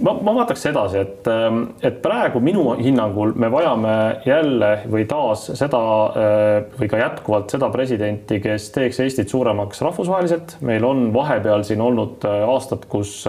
ma, 0.03 0.13
ma 0.21 0.35
vaataks 0.39 0.65
edasi, 0.69 1.01
et, 1.01 1.27
ähm, 1.31 1.63
et 1.81 1.99
praegu 2.03 2.41
minu 2.43 2.65
hinnangul 2.79 3.33
me 3.39 3.49
vajame 3.53 3.95
jälle 4.27 4.71
või 4.91 5.07
taas 5.09 5.47
seda 5.59 5.81
äh, 5.81 6.53
või 6.79 6.91
ka 6.91 7.01
jätkuvalt 7.01 7.55
seda 7.55 7.71
presidenti, 7.73 8.39
kes 8.43 8.69
teeks 8.75 9.01
Eestit 9.03 9.33
suuremaks 9.33 9.83
rahvusvaheliselt. 9.85 10.57
meil 10.61 10.85
on 10.87 11.09
vahepeal 11.15 11.65
siin 11.67 11.81
olnud 11.81 12.25
aastad, 12.27 12.87
kus, 12.91 13.23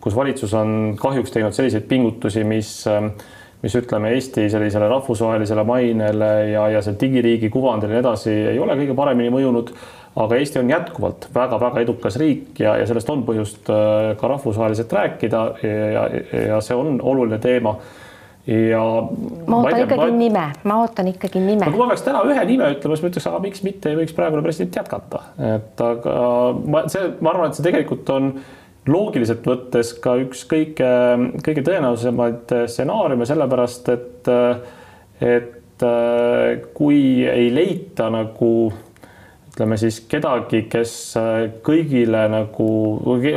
kus 0.00 0.16
valitsus 0.16 0.54
on 0.58 0.94
kahjuks 1.00 1.34
teinud 1.34 1.56
selliseid 1.56 1.88
pingutusi, 1.90 2.44
mis 2.48 2.76
mis 3.64 3.74
ütleme 3.78 4.10
Eesti 4.12 4.48
sellisele 4.52 4.88
rahvusvahelisele 4.92 5.64
mainele 5.64 6.30
ja, 6.50 6.66
ja 6.74 6.82
see 6.84 6.98
digiriigi 7.00 7.48
kuvandile 7.52 7.94
ja 7.94 8.00
nii 8.00 8.04
edasi 8.04 8.32
ei 8.52 8.58
ole 8.60 8.76
kõige 8.76 8.96
paremini 8.98 9.32
mõjunud. 9.32 9.72
Aga 10.14 10.38
Eesti 10.38 10.60
on 10.60 10.70
jätkuvalt 10.70 11.28
väga-väga 11.34 11.82
edukas 11.82 12.16
riik 12.20 12.60
ja, 12.62 12.76
ja 12.78 12.86
sellest 12.86 13.10
on 13.10 13.24
põhjust 13.26 13.70
äh, 13.72 14.14
ka 14.20 14.30
rahvusvaheliselt 14.30 14.92
rääkida 14.94 15.44
ja, 15.64 16.08
ja 16.46 16.60
see 16.62 16.76
on 16.78 17.00
oluline 17.02 17.40
teema. 17.42 17.76
Ja 18.44 18.82
ma 19.48 19.56
ootan 19.56 19.78
tea, 19.78 19.84
ikkagi 19.86 20.00
ma... 20.02 20.16
nime, 20.18 20.40
ma 20.68 20.74
ootan 20.82 21.06
ikkagi 21.08 21.40
nime. 21.40 21.64
kui 21.64 21.80
ma 21.80 21.86
peaks 21.88 22.04
täna 22.04 22.20
ühe 22.28 22.42
nime 22.44 22.66
ütlema, 22.74 22.92
siis 22.92 23.06
ma 23.06 23.08
ütleks, 23.08 23.28
aga 23.30 23.40
miks 23.40 23.64
mitte 23.64 23.88
ei 23.88 23.96
võiks 23.96 24.12
praegune 24.16 24.44
president 24.44 24.76
jätkata, 24.76 25.22
et 25.54 25.80
aga 25.80 26.18
ma, 26.60 26.82
see, 26.92 27.08
ma 27.24 27.32
arvan, 27.32 27.48
et 27.48 27.56
see 27.56 27.64
tegelikult 27.64 28.12
on 28.12 28.28
loogiliselt 28.84 29.48
võttes 29.48 29.94
ka 30.04 30.18
üks 30.20 30.44
kõige, 30.50 30.90
kõige 31.40 31.64
tõenäolisemaid 31.64 32.52
stsenaariume, 32.68 33.24
sellepärast 33.32 33.88
et, 33.94 34.28
et 35.24 35.86
kui 36.76 37.00
ei 37.24 37.48
leita 37.48 38.10
nagu 38.12 38.50
ütleme 39.54 39.78
siis 39.78 40.00
kedagi, 40.10 40.64
kes 40.66 40.92
kõigile 41.62 42.24
nagu, 42.32 42.66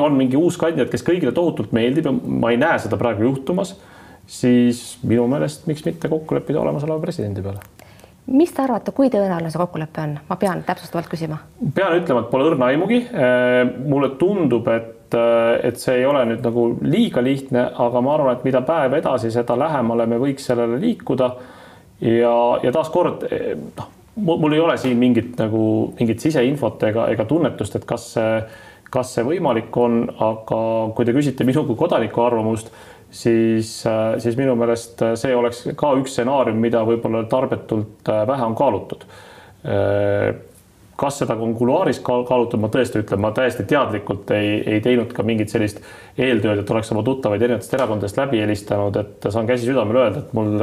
on 0.01 0.17
mingi 0.17 0.39
uus 0.39 0.57
kandidaat, 0.57 0.89
kes 0.89 1.05
kõigile 1.05 1.33
tohutult 1.35 1.75
meeldib 1.77 2.09
ja 2.09 2.13
ma 2.13 2.51
ei 2.51 2.57
näe 2.57 2.81
seda 2.81 2.97
praegu 2.97 3.27
juhtumas, 3.27 3.75
siis 4.25 4.97
minu 5.05 5.27
meelest 5.29 5.69
miks 5.69 5.85
mitte 5.85 6.09
kokku 6.09 6.39
leppida 6.39 6.63
olemasoleva 6.63 6.99
presidendi 7.03 7.45
peale 7.45 7.63
mis 8.27 8.49
te 8.51 8.59
arvate, 8.59 8.91
kui 8.91 9.07
tõenäoline 9.07 9.47
see 9.53 9.61
kokkulepe 9.61 10.01
on, 10.03 10.17
ma 10.27 10.35
pean 10.35 10.59
täpsustavalt 10.67 11.07
küsima. 11.07 11.37
pean 11.73 11.93
ütlema, 11.95 12.25
et 12.25 12.31
pole 12.33 12.49
õrna 12.49 12.73
aimugi. 12.73 12.97
mulle 13.87 14.09
tundub, 14.19 14.67
et 14.67 14.97
et, 15.07 15.13
äh, 15.13 15.67
et 15.67 15.79
see 15.79 16.01
ei 16.01 16.05
ole 16.05 16.23
nüüd 16.25 16.43
nagu 16.43 16.67
liiga 16.81 17.21
lihtne, 17.23 17.71
aga 17.77 18.01
ma 18.01 18.15
arvan, 18.15 18.35
et 18.35 18.43
mida 18.43 18.61
päev 18.61 18.97
edasi, 18.97 19.31
seda 19.31 19.57
lähemale 19.57 20.05
me 20.05 20.17
võiks 20.17 20.45
sellele 20.45 20.79
liikuda. 20.79 21.35
ja, 22.01 22.59
ja 22.63 22.71
taaskord 22.71 23.23
noh, 23.77 23.87
mul 24.17 24.53
ei 24.53 24.59
ole 24.59 24.77
siin 24.81 24.97
mingit 24.97 25.37
nagu 25.39 25.61
mingit 25.99 26.23
siseinfot 26.23 26.83
ega, 26.89 27.07
ega 27.13 27.25
tunnetust, 27.29 27.77
et 27.77 27.85
kas 27.87 28.11
see, 28.15 28.33
kas 28.93 29.13
see 29.15 29.25
võimalik 29.27 29.75
on, 29.77 30.03
aga 30.09 30.59
kui 30.97 31.07
te 31.07 31.15
küsite 31.15 31.47
minu 31.47 31.65
kui 31.67 31.77
kodaniku 31.79 32.23
arvamust, 32.25 32.71
siis, 33.13 33.71
äh, 33.87 34.17
siis 34.23 34.37
minu 34.39 34.57
meelest 34.59 35.03
see 35.21 35.35
oleks 35.35 35.65
ka 35.79 35.93
üks 36.01 36.17
stsenaarium, 36.17 36.59
mida 36.63 36.83
võib-olla 36.87 37.23
tarbetult 37.29 38.11
äh, 38.11 38.25
vähe 38.29 38.51
on 38.51 38.57
kaalutud. 38.57 39.07
Kas 40.97 41.17
seda 41.19 41.35
on 41.43 41.51
kuluaaris 41.57 41.97
kaalutud, 42.05 42.61
ma 42.61 42.69
tõesti 42.71 43.01
ütlen, 43.01 43.19
ma 43.19 43.29
täiesti 43.35 43.65
teadlikult 43.67 44.31
ei, 44.33 44.61
ei 44.63 44.79
teinud 44.81 45.11
ka 45.13 45.25
mingit 45.27 45.51
sellist 45.51 45.81
eeltööd, 46.17 46.61
et 46.61 46.71
oleks 46.71 46.89
oma 46.93 47.03
tuttavaid 47.05 47.43
erinevatest 47.43 47.75
erakondadest 47.75 48.17
läbi 48.17 48.39
helistanud, 48.41 48.97
et 49.01 49.27
saan 49.33 49.49
käsi 49.49 49.67
südamel 49.67 49.99
öelda, 49.99 50.23
et 50.23 50.31
mul 50.37 50.55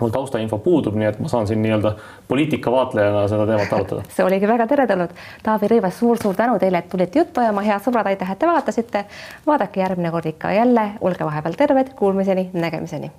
mul 0.00 0.12
taustainfo 0.14 0.58
puudub, 0.58 0.94
nii 0.98 1.08
et 1.08 1.20
ma 1.20 1.28
saan 1.28 1.46
siin 1.46 1.62
nii-öelda 1.62 1.94
poliitika 2.28 2.72
vaatlejana 2.72 3.26
seda 3.28 3.46
teemat 3.46 3.72
arutada. 3.72 4.06
see 4.12 4.26
oligi 4.26 4.48
väga 4.48 4.66
teretulnud. 4.66 5.14
Taavi 5.42 5.72
Rõivas 5.74 5.98
suur,, 5.98 6.18
suur-suur 6.18 6.34
tänu 6.34 6.58
teile, 6.58 6.78
et 6.78 6.88
tulite 6.88 7.18
juttu 7.18 7.40
ajama, 7.40 7.62
head 7.62 7.84
sõbrad, 7.84 8.10
aitäh, 8.10 8.32
et 8.32 8.38
te 8.38 8.46
vaatasite. 8.46 9.04
vaadake 9.46 9.80
järgmine 9.80 10.10
kord 10.10 10.26
ikka 10.26 10.52
jälle, 10.52 10.90
olge 11.00 11.24
vahepeal 11.24 11.58
terved, 11.58 11.94
kuulmiseni, 11.96 12.50
nägemiseni 12.52 13.12